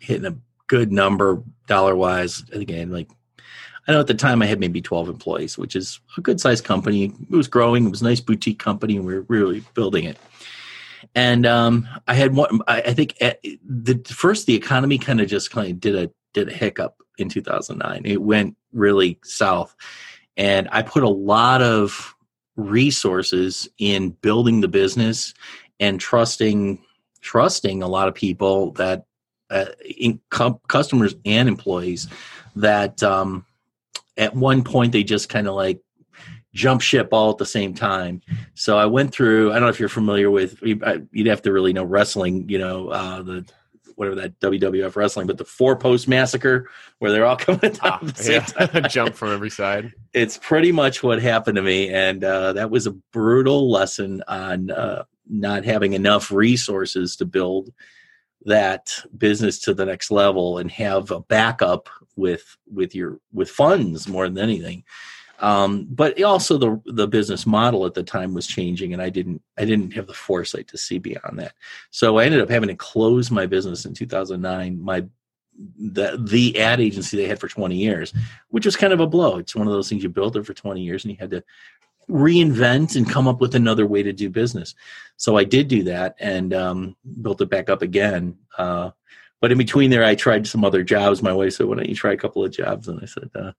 hitting 0.00 0.26
a 0.26 0.34
good 0.68 0.92
number 0.92 1.42
dollar 1.66 1.96
wise. 1.96 2.44
Again, 2.52 2.90
like 2.90 3.08
I 3.88 3.92
know 3.92 4.00
at 4.00 4.06
the 4.06 4.14
time 4.14 4.42
I 4.42 4.46
had 4.46 4.60
maybe 4.60 4.82
12 4.82 5.08
employees, 5.08 5.56
which 5.56 5.74
is 5.74 5.98
a 6.16 6.20
good 6.20 6.40
sized 6.40 6.64
company. 6.64 7.06
It 7.06 7.36
was 7.36 7.48
growing. 7.48 7.86
It 7.86 7.90
was 7.90 8.02
a 8.02 8.04
nice 8.04 8.20
boutique 8.20 8.58
company. 8.58 8.96
And 8.96 9.06
we 9.06 9.14
were 9.14 9.26
really 9.28 9.64
building 9.74 10.04
it. 10.04 10.18
And 11.14 11.46
um, 11.46 11.88
I 12.06 12.14
had 12.14 12.34
one. 12.34 12.60
I, 12.68 12.82
I 12.82 12.94
think 12.94 13.14
at 13.20 13.40
the 13.64 14.00
first 14.06 14.46
the 14.46 14.54
economy 14.54 14.98
kind 14.98 15.20
of 15.20 15.28
just 15.28 15.50
kind 15.50 15.70
of 15.70 15.80
did 15.80 15.94
a 15.94 16.10
did 16.34 16.48
a 16.48 16.52
hiccup 16.52 17.02
in 17.16 17.28
2009. 17.28 18.02
It 18.04 18.20
went 18.20 18.56
really 18.72 19.18
south, 19.24 19.74
and 20.36 20.68
I 20.70 20.82
put 20.82 21.02
a 21.02 21.08
lot 21.08 21.62
of 21.62 22.14
resources 22.56 23.68
in 23.78 24.10
building 24.10 24.60
the 24.60 24.68
business 24.68 25.32
and 25.80 26.00
trusting 26.00 26.84
trusting 27.20 27.82
a 27.82 27.88
lot 27.88 28.08
of 28.08 28.14
people 28.14 28.72
that 28.72 29.04
uh, 29.50 29.66
in 29.98 30.20
com- 30.30 30.60
customers 30.68 31.14
and 31.24 31.48
employees 31.48 32.08
that 32.56 33.02
um, 33.02 33.44
at 34.16 34.34
one 34.34 34.62
point 34.64 34.92
they 34.92 35.02
just 35.04 35.28
kind 35.28 35.46
of 35.48 35.54
like 35.54 35.80
jump 36.54 36.80
ship 36.80 37.08
all 37.12 37.30
at 37.30 37.38
the 37.38 37.46
same 37.46 37.74
time 37.74 38.20
so 38.54 38.76
i 38.78 38.86
went 38.86 39.12
through 39.12 39.50
i 39.50 39.54
don't 39.54 39.62
know 39.62 39.68
if 39.68 39.78
you're 39.78 39.88
familiar 39.88 40.30
with 40.30 40.58
you'd 40.62 41.26
have 41.26 41.42
to 41.42 41.52
really 41.52 41.72
know 41.74 41.84
wrestling 41.84 42.48
you 42.48 42.58
know 42.58 42.88
uh, 42.88 43.22
the 43.22 43.44
whatever 43.96 44.16
that 44.16 44.38
wwf 44.40 44.96
wrestling 44.96 45.26
but 45.26 45.36
the 45.36 45.44
four 45.44 45.76
post 45.76 46.08
massacre 46.08 46.68
where 47.00 47.12
they're 47.12 47.26
all 47.26 47.36
coming 47.46 47.60
down 47.60 47.74
Ah, 47.82 47.98
at 48.02 48.16
the 48.16 48.22
same 48.22 48.42
yeah. 48.58 48.66
time 48.66 48.84
Jump 48.88 49.14
from 49.14 49.30
every 49.32 49.50
side. 49.50 49.92
it's 50.14 50.38
pretty 50.38 50.72
much 50.72 51.02
what 51.02 51.20
happened 51.20 51.56
to 51.56 51.62
me 51.62 51.90
and 51.90 52.24
uh, 52.24 52.52
that 52.54 52.70
was 52.70 52.86
a 52.86 52.92
brutal 52.92 53.70
lesson 53.70 54.22
on 54.26 54.70
uh, 54.70 55.04
not 55.28 55.64
having 55.64 55.92
enough 55.92 56.32
resources 56.32 57.14
to 57.16 57.26
build 57.26 57.72
that 58.44 58.92
business 59.16 59.58
to 59.58 59.74
the 59.74 59.84
next 59.84 60.10
level 60.10 60.58
and 60.58 60.70
have 60.70 61.10
a 61.10 61.20
backup 61.20 61.88
with 62.16 62.56
with 62.72 62.94
your 62.94 63.20
with 63.32 63.50
funds 63.50 64.08
more 64.08 64.28
than 64.28 64.38
anything 64.38 64.84
um, 65.40 65.86
but 65.90 66.20
also 66.22 66.58
the 66.58 66.80
the 66.86 67.06
business 67.06 67.46
model 67.46 67.86
at 67.86 67.94
the 67.94 68.02
time 68.02 68.34
was 68.34 68.46
changing 68.46 68.92
and 68.92 69.02
i 69.02 69.08
didn't 69.08 69.42
i 69.58 69.64
didn't 69.64 69.92
have 69.92 70.06
the 70.06 70.14
foresight 70.14 70.68
to 70.68 70.78
see 70.78 70.98
beyond 70.98 71.38
that 71.38 71.52
so 71.90 72.18
i 72.18 72.24
ended 72.24 72.40
up 72.40 72.50
having 72.50 72.68
to 72.68 72.76
close 72.76 73.30
my 73.30 73.46
business 73.46 73.84
in 73.84 73.94
2009 73.94 74.80
my 74.80 75.04
the 75.76 76.16
the 76.28 76.58
ad 76.60 76.80
agency 76.80 77.16
they 77.16 77.26
had 77.26 77.40
for 77.40 77.48
20 77.48 77.76
years 77.76 78.14
which 78.50 78.64
was 78.64 78.76
kind 78.76 78.92
of 78.92 79.00
a 79.00 79.06
blow. 79.06 79.38
It's 79.38 79.56
one 79.56 79.66
of 79.66 79.72
those 79.72 79.88
things 79.88 80.02
you 80.02 80.08
built 80.08 80.36
it 80.36 80.46
for 80.46 80.54
20 80.54 80.80
years 80.80 81.04
and 81.04 81.10
you 81.10 81.16
had 81.18 81.30
to 81.30 81.42
reinvent 82.08 82.96
and 82.96 83.08
come 83.08 83.28
up 83.28 83.40
with 83.40 83.54
another 83.54 83.86
way 83.86 84.02
to 84.02 84.12
do 84.12 84.30
business. 84.30 84.74
So 85.16 85.36
I 85.36 85.44
did 85.44 85.68
do 85.68 85.82
that 85.84 86.16
and 86.18 86.54
um, 86.54 86.96
built 87.22 87.40
it 87.40 87.50
back 87.50 87.68
up 87.68 87.82
again. 87.82 88.36
Uh, 88.56 88.90
but 89.40 89.52
in 89.52 89.58
between 89.58 89.90
there, 89.90 90.04
I 90.04 90.14
tried 90.14 90.46
some 90.46 90.64
other 90.64 90.82
jobs. 90.82 91.22
My 91.22 91.32
wife 91.32 91.54
said, 91.54 91.66
"Why 91.66 91.76
don't 91.76 91.88
you 91.88 91.94
try 91.94 92.12
a 92.12 92.16
couple 92.16 92.44
of 92.44 92.50
jobs?" 92.50 92.88
And 92.88 93.00
I 93.00 93.06
said, 93.06 93.30
uh, 93.34 93.52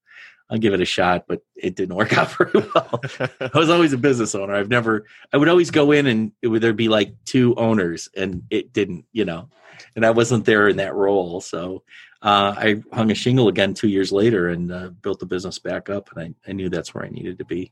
"I'll 0.50 0.58
give 0.58 0.74
it 0.74 0.82
a 0.82 0.86
shot," 0.86 1.26
but 1.28 1.42
it 1.56 1.76
didn't 1.76 1.96
work 1.96 2.14
out 2.18 2.32
very 2.34 2.52
well. 2.54 3.02
I 3.40 3.58
was 3.58 3.70
always 3.70 3.94
a 3.94 3.98
business 3.98 4.36
owner. 4.36 4.56
I've 4.56 4.70
never. 4.70 5.06
I 5.32 5.38
would 5.38 5.48
always 5.48 5.72
go 5.72 5.92
in 5.92 6.08
and 6.08 6.32
it 6.42 6.48
would 6.48 6.62
there 6.62 6.74
be 6.74 6.90
like 6.90 7.14
two 7.26 7.56
owners, 7.56 8.10
and 8.16 8.44
it 8.50 8.74
didn't. 8.74 9.06
You 9.14 9.26
know, 9.26 9.50
and 9.96 10.06
I 10.06 10.12
wasn't 10.12 10.46
there 10.46 10.68
in 10.68 10.78
that 10.78 10.96
role. 10.96 11.40
So 11.40 11.84
uh, 12.22 12.56
I 12.58 12.84
hung 12.92 13.12
a 13.12 13.16
shingle 13.16 13.48
again 13.48 13.74
two 13.74 13.88
years 13.88 14.12
later 14.12 14.50
and 14.50 14.72
uh, 14.72 14.90
built 14.90 15.20
the 15.20 15.26
business 15.26 15.60
back 15.60 15.90
up, 15.90 16.10
and 16.14 16.36
I, 16.46 16.50
I 16.50 16.54
knew 16.54 16.68
that's 16.68 16.94
where 16.94 17.06
I 17.06 17.10
needed 17.10 17.38
to 17.38 17.46
be 17.46 17.72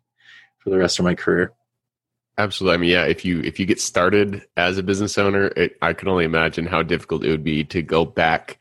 for 0.67 0.71
the 0.71 0.77
rest 0.77 0.99
of 0.99 1.05
my 1.05 1.15
career. 1.15 1.53
Absolutely. 2.37 2.73
I 2.73 2.77
mean, 2.77 2.89
yeah. 2.89 3.05
If 3.05 3.23
you 3.23 3.39
if 3.39 3.57
you 3.57 3.65
get 3.65 3.79
started 3.79 4.43
as 4.57 4.77
a 4.77 4.83
business 4.83 5.17
owner, 5.17 5.45
it, 5.55 5.77
I 5.81 5.93
can 5.93 6.09
only 6.09 6.25
imagine 6.25 6.65
how 6.65 6.83
difficult 6.83 7.23
it 7.23 7.29
would 7.29 7.43
be 7.43 7.63
to 7.63 7.81
go 7.81 8.03
back 8.03 8.59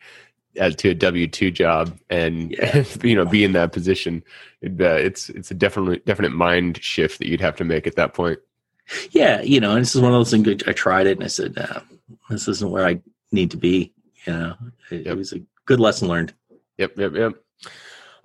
to 0.55 0.88
a 0.90 0.95
W 0.95 1.27
two 1.27 1.51
job 1.51 1.99
and 2.09 2.53
Yeah. 2.53 2.85
you 3.03 3.16
know 3.16 3.25
be 3.27 3.42
in 3.42 3.53
that 3.55 3.73
position. 3.73 4.23
It, 4.62 4.81
uh, 4.81 4.85
it's 4.95 5.29
it's 5.31 5.51
a 5.51 5.55
definite 5.55 6.07
definite 6.07 6.31
mind 6.31 6.81
shift 6.83 7.19
that 7.19 7.27
you'd 7.29 7.40
have 7.40 7.57
to 7.57 7.64
make 7.64 7.88
at 7.88 7.97
that 7.97 8.14
point. 8.14 8.38
Yeah, 9.11 9.42
you 9.42 9.59
know, 9.59 9.73
and 9.73 9.83
this 9.83 9.97
is 9.97 10.01
one 10.01 10.12
of 10.12 10.19
those 10.21 10.31
things. 10.31 10.62
I 10.69 10.73
tried 10.73 11.09
it, 11.09 11.16
and 11.16 11.25
I 11.25 11.27
said, 11.27 11.57
nah, 11.57 11.81
"This 12.31 12.47
isn't 12.47 12.71
where 12.71 12.87
I 12.87 13.01
need 13.33 13.51
to 13.51 13.57
be." 13.57 13.92
You 14.27 14.33
know, 14.33 14.55
it, 14.92 15.05
Yep. 15.07 15.07
it 15.07 15.19
was 15.19 15.33
a 15.33 15.40
good 15.64 15.81
lesson 15.81 16.07
learned. 16.07 16.33
Yep, 16.79 16.97
yep, 16.99 17.12
yep. 17.14 17.33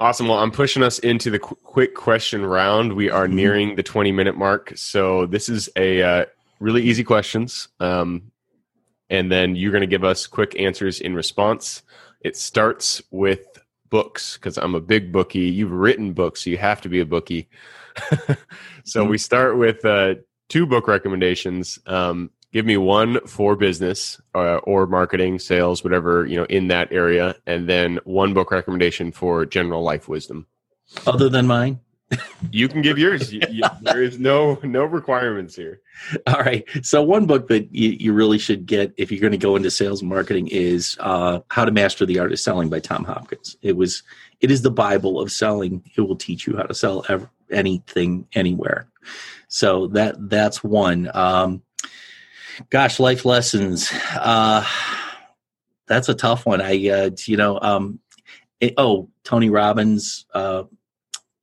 Awesome. 0.01 0.27
Well, 0.27 0.39
I'm 0.39 0.49
pushing 0.49 0.81
us 0.81 0.97
into 0.97 1.29
the 1.29 1.37
qu- 1.37 1.53
quick 1.63 1.93
question 1.93 2.43
round. 2.43 2.93
We 2.93 3.11
are 3.11 3.27
Mhm. 3.27 3.33
nearing 3.33 3.75
the 3.75 3.83
20 3.83 4.11
minute 4.11 4.35
mark, 4.35 4.73
so 4.75 5.27
this 5.27 5.47
is 5.47 5.69
a 5.75 6.01
uh, 6.01 6.25
really 6.59 6.81
easy 6.81 7.03
questions, 7.03 7.67
um, 7.79 8.31
and 9.11 9.31
then 9.31 9.55
you're 9.55 9.69
going 9.71 9.81
to 9.81 9.87
give 9.87 10.03
us 10.03 10.25
quick 10.25 10.59
answers 10.59 11.01
in 11.01 11.13
response. 11.13 11.83
It 12.21 12.35
starts 12.35 13.03
with 13.11 13.45
books 13.91 14.37
because 14.37 14.57
I'm 14.57 14.73
a 14.73 14.81
big 14.81 15.11
bookie. 15.11 15.41
You've 15.41 15.71
written 15.71 16.13
books, 16.13 16.45
so 16.45 16.49
you 16.49 16.57
have 16.57 16.81
to 16.81 16.89
be 16.89 16.99
a 17.01 17.05
bookie. 17.05 17.47
so 18.83 19.05
we 19.05 19.19
start 19.19 19.55
with 19.55 19.85
uh, 19.85 20.15
two 20.49 20.65
book 20.65 20.87
recommendations. 20.87 21.77
Um, 21.85 22.31
give 22.53 22.65
me 22.65 22.77
one 22.77 23.19
for 23.27 23.55
business 23.55 24.19
uh, 24.35 24.57
or 24.57 24.85
marketing, 24.87 25.39
sales, 25.39 25.83
whatever 25.83 26.25
you 26.25 26.37
know 26.37 26.45
in 26.45 26.67
that 26.67 26.91
area, 26.91 27.35
and 27.45 27.67
then 27.69 27.99
one 28.03 28.33
book 28.33 28.51
recommendation 28.51 29.11
for 29.11 29.45
general 29.45 29.83
life 29.83 30.07
wisdom. 30.07 30.47
Other 31.07 31.29
than 31.29 31.47
mine, 31.47 31.79
You 32.51 32.67
can 32.67 32.81
give 32.81 32.97
yours. 32.97 33.31
You- 33.33 33.41
you- 33.49 33.63
there 33.81 34.03
is 34.03 34.19
no 34.19 34.59
no 34.63 34.83
requirements 34.83 35.55
here. 35.55 35.79
all 36.27 36.39
right. 36.39 36.65
So 36.83 37.01
one 37.01 37.25
book 37.25 37.47
that 37.47 37.73
you, 37.73 37.89
you 37.91 38.11
really 38.13 38.37
should 38.37 38.65
get 38.65 38.93
if 38.97 39.11
you're 39.11 39.21
going 39.21 39.31
to 39.31 39.37
go 39.37 39.55
into 39.55 39.71
sales 39.71 40.01
and 40.01 40.09
marketing 40.09 40.47
is 40.49 40.97
uh, 40.99 41.39
"How 41.49 41.63
to 41.63 41.71
Master 41.71 42.05
the 42.05 42.19
Art 42.19 42.33
of 42.33 42.39
Selling" 42.39 42.67
by 42.69 42.79
Tom 42.79 43.05
Hopkins. 43.05 43.55
It 43.61 43.77
was 43.77 44.03
it 44.41 44.51
is 44.51 44.61
the 44.63 44.71
Bible 44.71 45.21
of 45.21 45.31
selling. 45.31 45.83
It 45.95 46.01
will 46.01 46.17
teach 46.17 46.47
you 46.47 46.57
how 46.57 46.63
to 46.63 46.73
sell 46.73 47.05
ev- 47.07 47.29
anything 47.49 48.27
anywhere. 48.33 48.87
So 49.47 49.87
that 49.87 50.15
that's 50.29 50.61
one. 50.63 51.09
Um, 51.13 51.61
gosh, 52.69 52.99
life 52.99 53.25
lessons. 53.25 53.91
Uh, 54.13 54.65
that's 55.87 56.09
a 56.09 56.13
tough 56.13 56.45
one. 56.45 56.61
I 56.61 56.89
uh, 56.89 57.09
you 57.25 57.37
know 57.37 57.59
um, 57.61 57.99
it- 58.59 58.73
oh 58.77 59.09
Tony 59.23 59.49
Robbins. 59.49 60.25
Uh, 60.33 60.63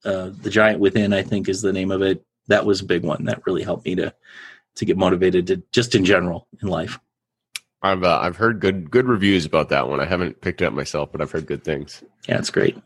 uh, 0.04 0.30
the 0.42 0.48
Giant 0.50 0.78
Within, 0.80 1.12
I 1.12 1.22
think, 1.22 1.48
is 1.48 1.60
the 1.60 1.72
name 1.72 1.90
of 1.90 2.02
it. 2.02 2.24
That 2.46 2.64
was 2.64 2.80
a 2.80 2.84
big 2.84 3.02
one. 3.02 3.24
That 3.24 3.42
really 3.46 3.62
helped 3.62 3.84
me 3.84 3.94
to 3.96 4.14
to 4.76 4.84
get 4.84 4.96
motivated 4.96 5.48
to 5.48 5.62
just 5.72 5.94
in 5.94 6.04
general 6.04 6.46
in 6.62 6.68
life. 6.68 6.98
I've 7.82 8.02
uh, 8.04 8.18
I've 8.22 8.36
heard 8.36 8.60
good 8.60 8.90
good 8.90 9.06
reviews 9.06 9.44
about 9.44 9.68
that 9.70 9.88
one. 9.88 10.00
I 10.00 10.04
haven't 10.06 10.40
picked 10.40 10.62
it 10.62 10.66
up 10.66 10.72
myself, 10.72 11.10
but 11.12 11.20
I've 11.20 11.30
heard 11.30 11.46
good 11.46 11.64
things. 11.64 12.02
Yeah, 12.28 12.38
it's 12.38 12.50
great. 12.50 12.76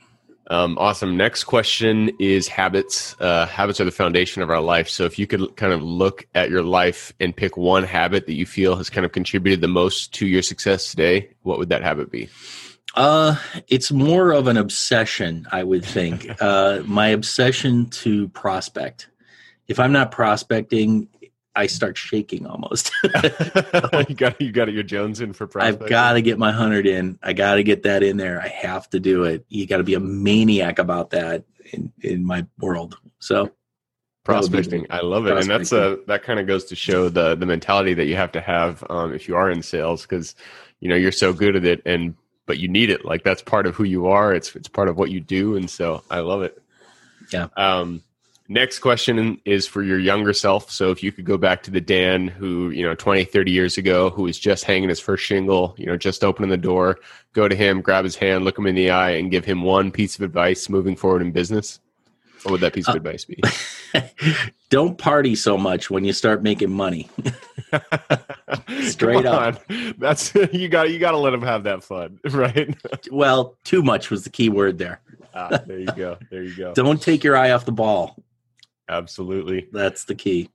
Um, 0.49 0.77
awesome. 0.79 1.17
Next 1.17 1.45
question 1.45 2.11
is 2.19 2.49
habits. 2.49 3.17
Uh, 3.21 3.47
habits 3.47 3.81
are 3.81 3.85
the 3.85 3.93
foundation 3.93 4.43
of 4.43 4.51
our 4.51 4.61
life. 4.61 4.89
So 4.89 5.05
if 5.05 5.19
you 5.19 5.27
could 5.27 5.57
kind 5.57 5.73
of 5.73 5.83
look 5.83 6.27
at 6.35 6.51
your 6.51 6.63
life 6.63 7.13
and 7.21 7.35
pick 7.35 7.57
one 7.57 7.85
habit 7.85 8.27
that 8.27 8.35
you 8.35 8.45
feel 8.45 8.77
has 8.77 8.91
kind 8.91 9.05
of 9.05 9.13
contributed 9.13 9.61
the 9.61 9.69
most 9.69 10.13
to 10.15 10.27
your 10.27 10.43
success 10.43 10.91
today, 10.91 11.31
what 11.43 11.59
would 11.59 11.69
that 11.69 11.83
habit 11.83 12.11
be? 12.11 12.29
Uh, 12.95 13.37
it's 13.69 13.91
more 13.91 14.33
of 14.33 14.49
an 14.49 14.57
obsession, 14.57 15.47
I 15.51 15.63
would 15.63 15.85
think. 15.85 16.29
uh, 16.43 16.83
my 16.85 17.09
obsession 17.09 17.89
to 17.91 18.29
prospect. 18.29 19.09
If 19.69 19.79
I'm 19.79 19.93
not 19.93 20.11
prospecting, 20.11 21.09
I 21.55 21.67
start 21.67 21.99
shaking 21.99 22.47
almost. 22.47 22.91
you 24.09 24.15
got 24.15 24.41
you 24.41 24.53
got 24.53 24.73
your 24.73 24.83
Jones 24.83 25.21
in 25.21 25.33
for 25.33 25.49
I've 25.61 25.87
got 25.87 26.15
to 26.15 26.23
get 26.23 26.39
my 26.39 26.53
hundred 26.53 26.87
in. 26.87 27.19
I 27.23 27.33
got 27.33 27.57
to 27.57 27.63
get 27.63 27.83
that 27.83 28.03
in 28.03 28.17
there. 28.17 28.41
I 28.41 28.49
have 28.49 28.89
to 28.91 29.01
do 29.01 29.25
it. 29.25 29.45
You 29.49 29.67
got 29.67 29.79
to 29.79 29.85
be 29.85 29.95
a 29.95 30.01
maniac 30.01 30.79
about 30.79 31.11
that 31.11 31.45
in 31.73 31.93
in 32.01 32.25
my 32.25 32.47
world. 32.59 32.97
So 33.19 33.53
prospecting. 34.25 34.87
I 34.91 35.01
love 35.01 35.27
it, 35.27 35.37
and 35.37 35.49
that's 35.49 35.73
uh 35.73 35.77
Prospecting. 35.77 36.05
that 36.07 36.23
kind 36.23 36.41
of 36.41 36.47
goes 36.47 36.65
to 36.67 36.77
show 36.77 37.09
the 37.09 37.35
the 37.35 37.47
mentality 37.47 37.95
that 37.95 38.07
you 38.07 38.17
have 38.17 38.33
to 38.33 38.41
have 38.41 38.85
um, 38.89 39.13
if 39.13 39.29
you 39.29 39.37
are 39.37 39.51
in 39.51 39.63
sales 39.63 40.03
because 40.03 40.35
you 40.81 40.89
know 40.89 40.97
you're 40.97 41.13
so 41.13 41.33
good 41.33 41.57
at 41.57 41.65
it, 41.65 41.83
and 41.85 42.15
but 42.47 42.59
you 42.59 42.69
need 42.69 42.91
it. 42.91 43.05
Like 43.05 43.25
that's 43.25 43.43
part 43.43 43.67
of 43.67 43.75
who 43.75 43.85
you 43.85 44.07
are. 44.07 44.35
It's 44.35 44.55
it's 44.57 44.69
part 44.69 44.89
of 44.89 44.97
what 44.97 45.11
you 45.11 45.21
do, 45.21 45.57
and 45.57 45.69
so 45.69 46.03
I 46.11 46.21
love 46.21 46.43
it. 46.43 46.63
Yeah. 47.33 47.49
Um, 47.57 48.03
next 48.49 48.81
question 48.81 49.41
is 49.45 49.67
for 49.67 49.83
your 49.83 49.99
younger 49.99 50.33
self. 50.33 50.71
So 50.71 50.91
if 50.91 51.03
you 51.03 51.13
could 51.13 51.25
go 51.25 51.37
back 51.37 51.63
to 51.65 51.71
the 51.71 51.81
Dan 51.81 52.29
who 52.29 52.71
you 52.71 52.83
know 52.85 52.95
20, 52.95 53.25
30 53.25 53.51
years 53.51 53.79
ago, 53.79 54.11
who 54.11 54.25
was 54.25 54.39
just 54.39 54.65
hanging 54.65 54.89
his 54.89 55.01
first 55.01 55.25
shingle, 55.25 55.75
you 55.77 55.87
know, 55.87 55.97
just 55.97 56.25
opening 56.25 56.51
the 56.51 56.57
door, 56.57 56.99
go 57.33 57.49
to 57.49 57.55
him, 57.55 57.81
grab 57.81 58.05
his 58.05 58.17
hand, 58.17 58.45
look 58.45 58.59
him 58.59 58.67
in 58.67 58.75
the 58.75 58.91
eye, 58.91 59.11
and 59.11 59.31
give 59.31 59.45
him 59.45 59.63
one 59.63 59.91
piece 59.91 60.17
of 60.17 60.23
advice 60.23 60.69
moving 60.69 60.97
forward 60.97 61.23
in 61.23 61.33
business. 61.33 61.81
What 62.43 62.53
would 62.53 62.61
that 62.63 62.73
piece 62.73 62.89
of 62.89 62.97
advice 62.97 63.25
be? 63.25 63.41
Don't 64.71 64.99
party 64.99 65.37
so 65.37 65.57
much 65.57 65.91
when 65.91 66.05
you 66.05 66.13
start 66.13 66.43
making 66.43 66.73
money. 66.73 67.09
Straight 68.83 69.27
up. 69.27 69.63
That's 69.99 70.35
you 70.53 70.69
got 70.69 70.91
you 70.91 70.99
got 70.99 71.13
to 71.13 71.19
let 71.19 71.31
them 71.31 71.43
have 71.43 71.65
that 71.65 71.85
fun, 71.85 72.19
right? 72.31 72.75
Well, 73.13 73.57
too 73.63 73.83
much 73.83 74.11
was 74.11 74.25
the 74.25 74.31
key 74.31 74.49
word 74.49 74.79
there. 74.79 75.01
ah, 75.35 75.61
there 75.67 75.79
you 75.79 75.87
go. 75.97 76.19
There 76.31 76.43
you 76.43 76.57
go. 76.57 76.75
Don't 76.75 77.01
take 77.01 77.23
your 77.23 77.37
eye 77.37 77.53
off 77.53 77.65
the 77.65 77.73
ball. 77.73 78.17
Absolutely. 78.89 79.69
That's 79.73 80.05
the 80.05 80.15
key. 80.15 80.51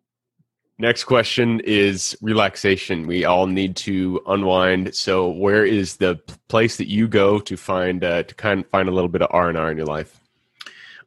Next 0.80 1.06
question 1.06 1.60
is 1.62 2.16
relaxation. 2.22 3.08
We 3.08 3.26
all 3.26 3.48
need 3.48 3.76
to 3.78 4.22
unwind. 4.28 4.94
So, 4.94 5.30
where 5.30 5.66
is 5.66 5.98
the 5.98 6.18
place 6.50 6.78
that 6.78 6.88
you 6.88 7.08
go 7.08 7.40
to 7.40 7.58
find 7.58 8.04
uh, 8.04 8.24
to 8.24 8.36
kind 8.36 8.64
of 8.64 8.70
find 8.70 8.88
a 8.88 8.92
little 8.92 9.10
bit 9.10 9.24
of 9.24 9.30
R 9.32 9.50
and 9.50 9.58
R 9.58 9.72
in 9.72 9.78
your 9.78 9.88
life? 9.88 10.20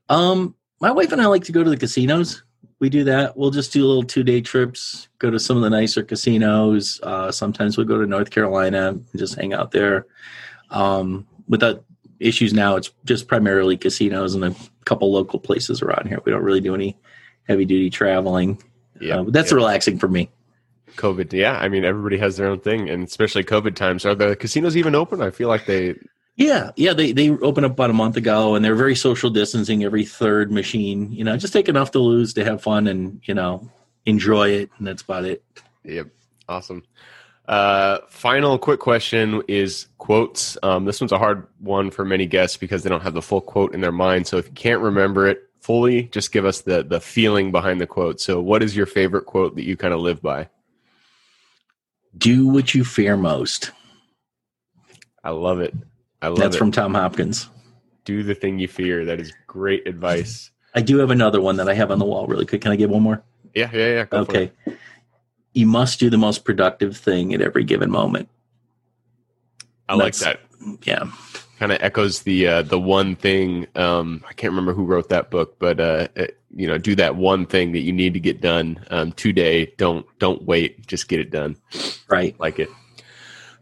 Um, 0.09 0.57
my 0.81 0.91
wife 0.91 1.13
and 1.13 1.23
I 1.23 1.27
like 1.27 1.45
to 1.45 1.53
go 1.53 1.63
to 1.63 1.71
the 1.71 1.77
casinos. 1.77 2.43
We 2.81 2.89
do 2.89 3.05
that. 3.05 3.37
We'll 3.37 3.53
just 3.53 3.73
do 3.73 3.87
little 3.87 4.03
two 4.03 4.25
day 4.25 4.41
trips, 4.41 5.09
go 5.19 5.31
to 5.31 5.39
some 5.39 5.57
of 5.57 5.63
the 5.63 5.71
nicer 5.71 6.03
casinos. 6.03 6.99
Uh, 7.03 7.31
sometimes 7.31 7.77
we'll 7.77 7.87
go 7.87 8.01
to 8.01 8.07
North 8.07 8.31
Carolina 8.31 8.89
and 8.89 9.07
just 9.15 9.37
hang 9.37 9.53
out 9.53 9.71
there. 9.71 10.07
Um, 10.71 11.29
without 11.47 11.85
issues 12.19 12.53
now, 12.53 12.77
it's 12.77 12.91
just 13.05 13.29
primarily 13.29 13.77
casinos 13.77 14.35
and 14.35 14.45
a 14.45 14.55
couple 14.91 15.11
local 15.13 15.39
places 15.39 15.81
around 15.83 16.09
here. 16.09 16.19
We 16.25 16.33
don't 16.33 16.43
really 16.43 16.61
do 16.61 16.75
any 16.75 16.97
heavy 17.49 17.65
duty 17.65 17.89
traveling. 17.91 18.63
Yeah, 19.01 19.21
Uh, 19.21 19.25
that's 19.29 19.51
yeah. 19.51 19.57
relaxing 19.57 19.99
for 19.99 20.09
me. 20.09 20.29
COVID. 20.97 21.33
Yeah, 21.33 21.57
I 21.59 21.69
mean 21.69 21.85
everybody 21.85 22.19
has 22.19 22.37
their 22.37 22.49
own 22.49 22.61
thing, 22.61 22.91
and 22.91 23.07
especially 23.07 23.45
COVID 23.45 23.75
times. 23.77 24.05
Are 24.05 24.15
the 24.15 24.35
casinos 24.37 24.77
even 24.77 24.95
open? 24.95 25.23
I 25.23 25.31
feel 25.31 25.49
like 25.49 25.65
they. 25.67 25.95
Yeah, 26.37 26.71
yeah, 26.77 26.93
they 26.95 27.13
they 27.13 27.31
opened 27.31 27.67
up 27.67 27.73
about 27.73 27.91
a 27.91 27.95
month 27.95 28.17
ago, 28.17 28.55
and 28.55 28.65
they're 28.65 28.75
very 28.75 28.97
social 28.97 29.31
distancing. 29.31 29.85
Every 29.85 30.05
third 30.05 30.51
machine, 30.51 31.13
you 31.13 31.23
know, 31.25 31.37
just 31.37 31.53
take 31.53 31.69
enough 31.69 31.91
to 31.93 31.99
lose 32.01 32.35
to 32.35 32.45
have 32.45 32.61
fun 32.63 32.87
and 32.89 33.21
you 33.25 33.35
know 33.35 33.71
enjoy 34.07 34.51
it, 34.51 34.71
and 34.79 34.87
that's 34.87 35.03
about 35.03 35.25
it. 35.25 35.43
Yep, 35.85 36.09
awesome. 36.49 36.83
Uh, 37.47 37.99
final 38.09 38.59
quick 38.59 38.81
question 38.81 39.43
is 39.49 39.87
quotes. 40.01 40.59
Um, 40.65 40.85
this 40.87 41.01
one's 41.01 41.13
a 41.13 41.19
hard 41.19 41.47
one 41.61 41.93
for 41.93 42.05
many 42.05 42.27
guests 42.27 42.57
because 42.57 42.83
they 42.83 42.91
don't 42.91 43.03
have 43.03 43.15
the 43.15 43.23
full 43.23 43.41
quote 43.41 43.73
in 43.73 43.81
their 43.81 43.93
mind. 43.93 44.27
So 44.27 44.39
if 44.39 44.47
you 44.47 44.55
can't 44.55 44.81
remember 44.81 45.29
it 45.29 45.43
fully, 45.61 46.05
just 46.05 46.33
give 46.33 46.45
us 46.45 46.63
the 46.63 46.83
the 46.83 47.01
feeling 47.01 47.53
behind 47.53 47.81
the 47.81 47.87
quote. 47.87 48.21
So, 48.21 48.41
what 48.41 48.63
is 48.63 48.75
your 48.75 48.87
favorite 48.87 49.27
quote 49.27 49.55
that 49.55 49.63
you 49.63 49.77
kind 49.77 49.95
of 49.95 50.01
live 50.01 50.21
by? 50.21 50.49
Do 52.19 52.49
what 52.49 52.75
you 52.75 52.85
fear 52.85 53.17
most. 53.17 53.71
I 55.23 55.31
love 55.31 55.61
it. 55.61 55.75
I 56.23 56.29
love 56.29 56.39
That's 56.39 56.57
it. 56.57 56.59
from 56.59 56.73
Tom 56.73 56.95
Hopkins. 56.95 57.49
Do 58.05 58.23
the 58.23 58.35
thing 58.35 58.59
you 58.59 58.67
fear. 58.67 59.05
That 59.05 59.21
is 59.21 59.33
great 59.47 59.87
advice. 59.87 60.51
I 60.75 60.81
do 60.81 60.99
have 60.99 61.11
another 61.11 61.41
one 61.41 61.57
that 61.57 61.69
I 61.69 61.75
have 61.75 61.91
on 61.91 61.99
the 61.99 62.05
wall. 62.05 62.27
Really 62.27 62.47
quick, 62.47 62.63
can 62.63 62.73
I 62.73 62.77
get 62.77 62.91
one 62.91 63.03
more? 63.03 63.23
Yeah, 63.55 63.71
yeah, 63.73 63.87
yeah. 63.87 64.05
Go 64.07 64.25
for 64.25 64.35
it. 64.35 64.53
okay. 64.67 64.77
You 65.53 65.67
must 65.67 65.99
do 65.99 66.11
the 66.11 66.19
most 66.19 66.45
productive 66.45 66.97
thing 66.97 67.35
at 67.35 67.41
every 67.41 67.65
given 67.65 67.91
moment. 67.91 68.29
I 69.91 69.95
like 69.95 70.15
that. 70.17 70.41
Yeah. 70.83 71.11
kind 71.59 71.73
of 71.73 71.79
echoes 71.83 72.23
the 72.23 72.47
uh, 72.47 72.63
the 72.63 72.81
one 72.81 73.17
thing. 73.17 73.67
Um, 73.77 74.25
I 74.29 74.33
can't 74.33 74.51
remember 74.53 74.73
who 74.73 74.85
wrote 74.85 75.11
that 75.11 75.31
book, 75.31 75.59
but 75.59 75.79
uh, 75.79 76.09
uh, 76.17 76.27
you 76.55 76.67
know, 76.67 76.79
do 76.79 76.95
that 76.97 77.17
one 77.17 77.47
thing 77.47 77.73
that 77.73 77.81
you 77.81 77.93
need 77.93 78.15
to 78.15 78.21
get 78.21 78.41
done 78.41 78.85
um, 78.91 79.13
today. 79.13 79.73
Don't 79.77 80.07
don't 80.19 80.43
wait. 80.45 80.87
Just 80.87 81.09
get 81.09 81.21
it 81.21 81.31
done. 81.31 81.57
Right. 82.09 82.39
Like 82.41 82.59
it. 82.59 82.69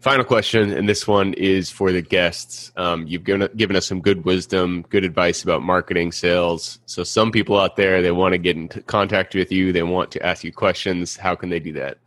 Final 0.01 0.25
question, 0.25 0.73
and 0.73 0.88
this 0.88 1.09
one 1.09 1.35
is 1.35 1.71
for 1.71 1.91
the 1.91 2.01
guests. 2.01 2.71
Um, 2.77 3.05
you've 3.09 3.25
given 3.25 3.49
given 3.57 3.75
us 3.75 3.85
some 3.85 4.01
good 4.01 4.25
wisdom, 4.25 4.85
good 4.91 5.03
advice 5.03 5.43
about 5.43 5.62
marketing, 5.62 6.12
sales. 6.12 6.79
So 6.87 7.03
some 7.03 7.33
people 7.33 7.59
out 7.59 7.75
there 7.75 8.01
they 8.01 8.12
want 8.12 8.33
to 8.33 8.38
get 8.38 8.55
in 8.57 8.69
contact 8.69 9.35
with 9.35 9.51
you. 9.51 9.73
They 9.73 9.83
want 9.83 10.12
to 10.12 10.25
ask 10.25 10.45
you 10.45 10.53
questions. 10.53 11.17
How 11.17 11.35
can 11.35 11.51
they 11.51 11.59
do 11.59 11.73
that? 11.73 11.99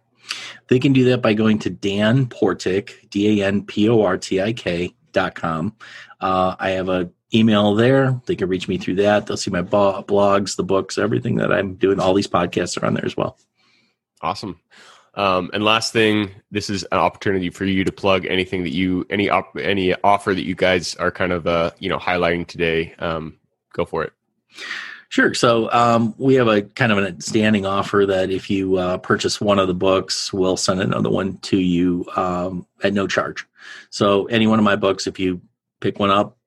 They 0.67 0.79
can 0.79 0.93
do 0.93 1.05
that 1.05 1.21
by 1.21 1.33
going 1.33 1.59
to 1.59 1.69
Dan 1.69 2.27
Portik, 2.27 3.09
D 3.09 3.41
A 3.41 3.47
N 3.47 3.63
P 3.63 3.89
O 3.89 4.01
R 4.01 4.17
T 4.17 4.41
I 4.41 4.53
K 4.53 4.93
dot 5.11 5.35
com. 5.35 5.75
Uh, 6.19 6.55
I 6.59 6.71
have 6.71 6.89
a 6.89 7.09
email 7.33 7.75
there. 7.75 8.21
They 8.25 8.35
can 8.35 8.49
reach 8.49 8.67
me 8.67 8.77
through 8.77 8.95
that. 8.95 9.25
They'll 9.25 9.37
see 9.37 9.51
my 9.51 9.61
bo- 9.61 10.03
blogs, 10.03 10.55
the 10.55 10.63
books, 10.63 10.97
everything 10.97 11.35
that 11.35 11.51
I'm 11.51 11.75
doing. 11.75 11.99
All 11.99 12.13
these 12.13 12.27
podcasts 12.27 12.81
are 12.81 12.85
on 12.85 12.93
there 12.93 13.05
as 13.05 13.15
well. 13.15 13.37
Awesome. 14.21 14.59
Um, 15.13 15.49
and 15.53 15.63
last 15.63 15.91
thing, 15.91 16.31
this 16.51 16.69
is 16.69 16.83
an 16.91 16.97
opportunity 16.97 17.49
for 17.49 17.65
you 17.65 17.83
to 17.83 17.91
plug 17.91 18.25
anything 18.25 18.63
that 18.63 18.73
you 18.73 19.05
any 19.09 19.29
op- 19.29 19.57
any 19.57 19.93
offer 20.03 20.33
that 20.33 20.45
you 20.45 20.55
guys 20.55 20.95
are 20.95 21.11
kind 21.11 21.33
of 21.33 21.47
uh, 21.47 21.71
you 21.79 21.89
know 21.89 21.97
highlighting 21.97 22.47
today. 22.47 22.93
Um, 22.97 23.37
go 23.73 23.85
for 23.85 24.03
it. 24.03 24.13
Sure. 25.11 25.33
So 25.33 25.69
um, 25.73 26.15
we 26.17 26.35
have 26.35 26.47
a 26.47 26.61
kind 26.61 26.93
of 26.93 26.97
a 26.97 27.21
standing 27.21 27.65
offer 27.65 28.05
that 28.07 28.31
if 28.31 28.49
you 28.49 28.77
uh, 28.77 28.97
purchase 28.97 29.41
one 29.41 29.59
of 29.59 29.67
the 29.67 29.73
books, 29.73 30.31
we'll 30.31 30.55
send 30.55 30.81
another 30.81 31.09
one 31.09 31.35
to 31.39 31.57
you 31.57 32.05
um, 32.15 32.65
at 32.81 32.93
no 32.93 33.07
charge. 33.07 33.45
So 33.89 34.27
any 34.27 34.47
one 34.47 34.57
of 34.57 34.63
my 34.63 34.77
books, 34.77 35.07
if 35.07 35.19
you 35.19 35.41
pick 35.81 35.99
one 35.99 36.11
up, 36.11 36.37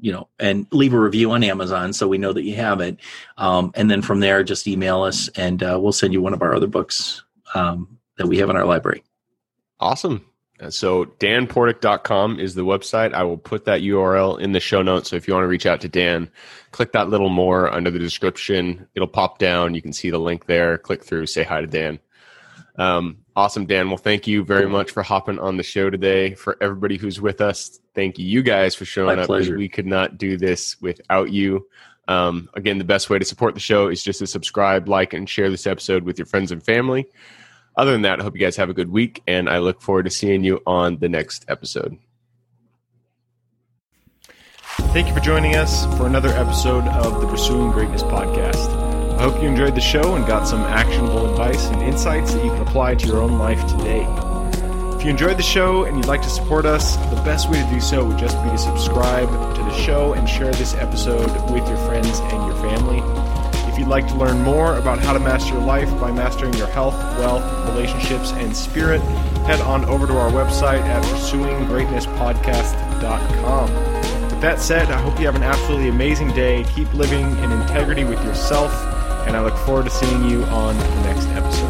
you 0.00 0.12
know, 0.12 0.28
and 0.38 0.66
leave 0.70 0.94
a 0.94 0.98
review 0.98 1.32
on 1.32 1.44
Amazon, 1.44 1.92
so 1.92 2.08
we 2.08 2.16
know 2.16 2.32
that 2.32 2.44
you 2.44 2.54
have 2.54 2.80
it, 2.80 2.96
um, 3.36 3.70
and 3.74 3.90
then 3.90 4.00
from 4.00 4.20
there, 4.20 4.42
just 4.42 4.66
email 4.66 5.02
us, 5.02 5.28
and 5.36 5.62
uh, 5.62 5.78
we'll 5.78 5.92
send 5.92 6.14
you 6.14 6.22
one 6.22 6.32
of 6.32 6.40
our 6.40 6.54
other 6.54 6.66
books 6.66 7.22
um, 7.54 7.98
that 8.16 8.26
we 8.26 8.38
have 8.38 8.48
in 8.48 8.56
our 8.56 8.64
library. 8.64 9.04
Awesome. 9.78 10.24
Uh, 10.60 10.70
So 10.70 11.04
danportik.com 11.04 12.38
is 12.38 12.54
the 12.54 12.64
website. 12.64 13.12
I 13.12 13.22
will 13.24 13.36
put 13.38 13.64
that 13.64 13.80
URL 13.82 14.38
in 14.40 14.52
the 14.52 14.60
show 14.60 14.82
notes. 14.82 15.10
So 15.10 15.16
if 15.16 15.26
you 15.26 15.34
want 15.34 15.44
to 15.44 15.48
reach 15.48 15.66
out 15.66 15.80
to 15.82 15.88
Dan, 15.88 16.30
click 16.70 16.92
that 16.92 17.08
little 17.08 17.28
more 17.28 17.72
under 17.72 17.90
the 17.90 17.98
description. 17.98 18.86
It'll 18.94 19.08
pop 19.08 19.38
down. 19.38 19.74
You 19.74 19.82
can 19.82 19.92
see 19.92 20.10
the 20.10 20.18
link 20.18 20.46
there. 20.46 20.78
Click 20.78 21.04
through, 21.04 21.26
say 21.26 21.42
hi 21.42 21.60
to 21.60 21.66
Dan. 21.66 21.98
Um, 22.76 23.18
awesome, 23.36 23.66
Dan. 23.66 23.88
Well, 23.88 23.96
thank 23.98 24.26
you 24.26 24.44
very 24.44 24.68
much 24.68 24.90
for 24.90 25.02
hopping 25.02 25.38
on 25.38 25.56
the 25.56 25.62
show 25.62 25.90
today. 25.90 26.34
For 26.34 26.56
everybody 26.60 26.96
who's 26.96 27.20
with 27.20 27.40
us, 27.40 27.78
thank 27.94 28.18
you 28.18 28.42
guys 28.42 28.74
for 28.74 28.84
showing 28.84 29.16
My 29.16 29.22
up. 29.22 29.26
pleasure. 29.26 29.56
We 29.56 29.68
could 29.68 29.86
not 29.86 30.18
do 30.18 30.36
this 30.36 30.80
without 30.80 31.30
you. 31.32 31.68
Um, 32.08 32.50
again, 32.54 32.78
the 32.78 32.84
best 32.84 33.08
way 33.10 33.18
to 33.18 33.24
support 33.24 33.54
the 33.54 33.60
show 33.60 33.88
is 33.88 34.02
just 34.02 34.18
to 34.18 34.26
subscribe, 34.26 34.88
like, 34.88 35.12
and 35.12 35.28
share 35.28 35.50
this 35.50 35.66
episode 35.66 36.02
with 36.02 36.18
your 36.18 36.26
friends 36.26 36.50
and 36.52 36.62
family. 36.62 37.06
Other 37.76 37.92
than 37.92 38.02
that, 38.02 38.20
I 38.20 38.22
hope 38.22 38.34
you 38.34 38.40
guys 38.40 38.56
have 38.56 38.70
a 38.70 38.74
good 38.74 38.90
week, 38.90 39.22
and 39.26 39.48
I 39.48 39.58
look 39.58 39.80
forward 39.80 40.04
to 40.04 40.10
seeing 40.10 40.44
you 40.44 40.60
on 40.66 40.98
the 40.98 41.08
next 41.08 41.44
episode. 41.48 41.98
Thank 44.92 45.08
you 45.08 45.14
for 45.14 45.20
joining 45.20 45.56
us 45.56 45.86
for 45.96 46.06
another 46.06 46.28
episode 46.30 46.84
of 46.84 47.20
the 47.20 47.26
Pursuing 47.26 47.72
Greatness 47.72 48.02
podcast. 48.04 48.68
I 49.18 49.22
hope 49.22 49.42
you 49.42 49.48
enjoyed 49.48 49.74
the 49.74 49.80
show 49.80 50.14
and 50.14 50.26
got 50.26 50.46
some 50.46 50.60
actionable 50.60 51.30
advice 51.30 51.66
and 51.66 51.82
insights 51.82 52.34
that 52.34 52.44
you 52.44 52.50
can 52.50 52.62
apply 52.62 52.94
to 52.96 53.06
your 53.06 53.18
own 53.18 53.38
life 53.38 53.60
today. 53.66 54.06
If 54.96 55.04
you 55.04 55.10
enjoyed 55.10 55.36
the 55.36 55.42
show 55.42 55.84
and 55.84 55.96
you'd 55.96 56.06
like 56.06 56.22
to 56.22 56.30
support 56.30 56.66
us, 56.66 56.96
the 56.96 57.20
best 57.24 57.50
way 57.50 57.62
to 57.62 57.70
do 57.70 57.80
so 57.80 58.04
would 58.04 58.18
just 58.18 58.40
be 58.44 58.50
to 58.50 58.58
subscribe 58.58 59.28
to 59.28 59.62
the 59.62 59.76
show 59.76 60.14
and 60.14 60.28
share 60.28 60.52
this 60.52 60.74
episode 60.74 61.30
with 61.50 61.66
your 61.68 61.78
friends 61.88 62.20
and 62.20 62.46
your 62.46 62.56
family. 62.62 63.23
If 63.74 63.80
you'd 63.80 63.88
like 63.88 64.06
to 64.06 64.14
learn 64.14 64.40
more 64.42 64.76
about 64.76 65.00
how 65.00 65.12
to 65.12 65.18
master 65.18 65.54
your 65.54 65.64
life 65.64 65.90
by 65.98 66.12
mastering 66.12 66.54
your 66.54 66.68
health, 66.68 66.94
wealth, 67.18 67.42
relationships, 67.70 68.30
and 68.30 68.56
spirit, 68.56 69.00
head 69.48 69.60
on 69.62 69.84
over 69.86 70.06
to 70.06 70.16
our 70.16 70.30
website 70.30 70.82
at 70.82 71.02
pursuinggreatnesspodcast.com. 71.02 73.74
With 74.30 74.40
that 74.42 74.60
said, 74.60 74.92
I 74.92 75.00
hope 75.00 75.18
you 75.18 75.26
have 75.26 75.34
an 75.34 75.42
absolutely 75.42 75.88
amazing 75.88 76.28
day. 76.34 76.62
Keep 76.72 76.94
living 76.94 77.36
in 77.38 77.50
integrity 77.50 78.04
with 78.04 78.24
yourself, 78.24 78.72
and 79.26 79.36
I 79.36 79.42
look 79.42 79.56
forward 79.66 79.86
to 79.86 79.90
seeing 79.90 80.30
you 80.30 80.44
on 80.44 80.78
the 80.78 81.02
next 81.02 81.26
episode. 81.30 81.63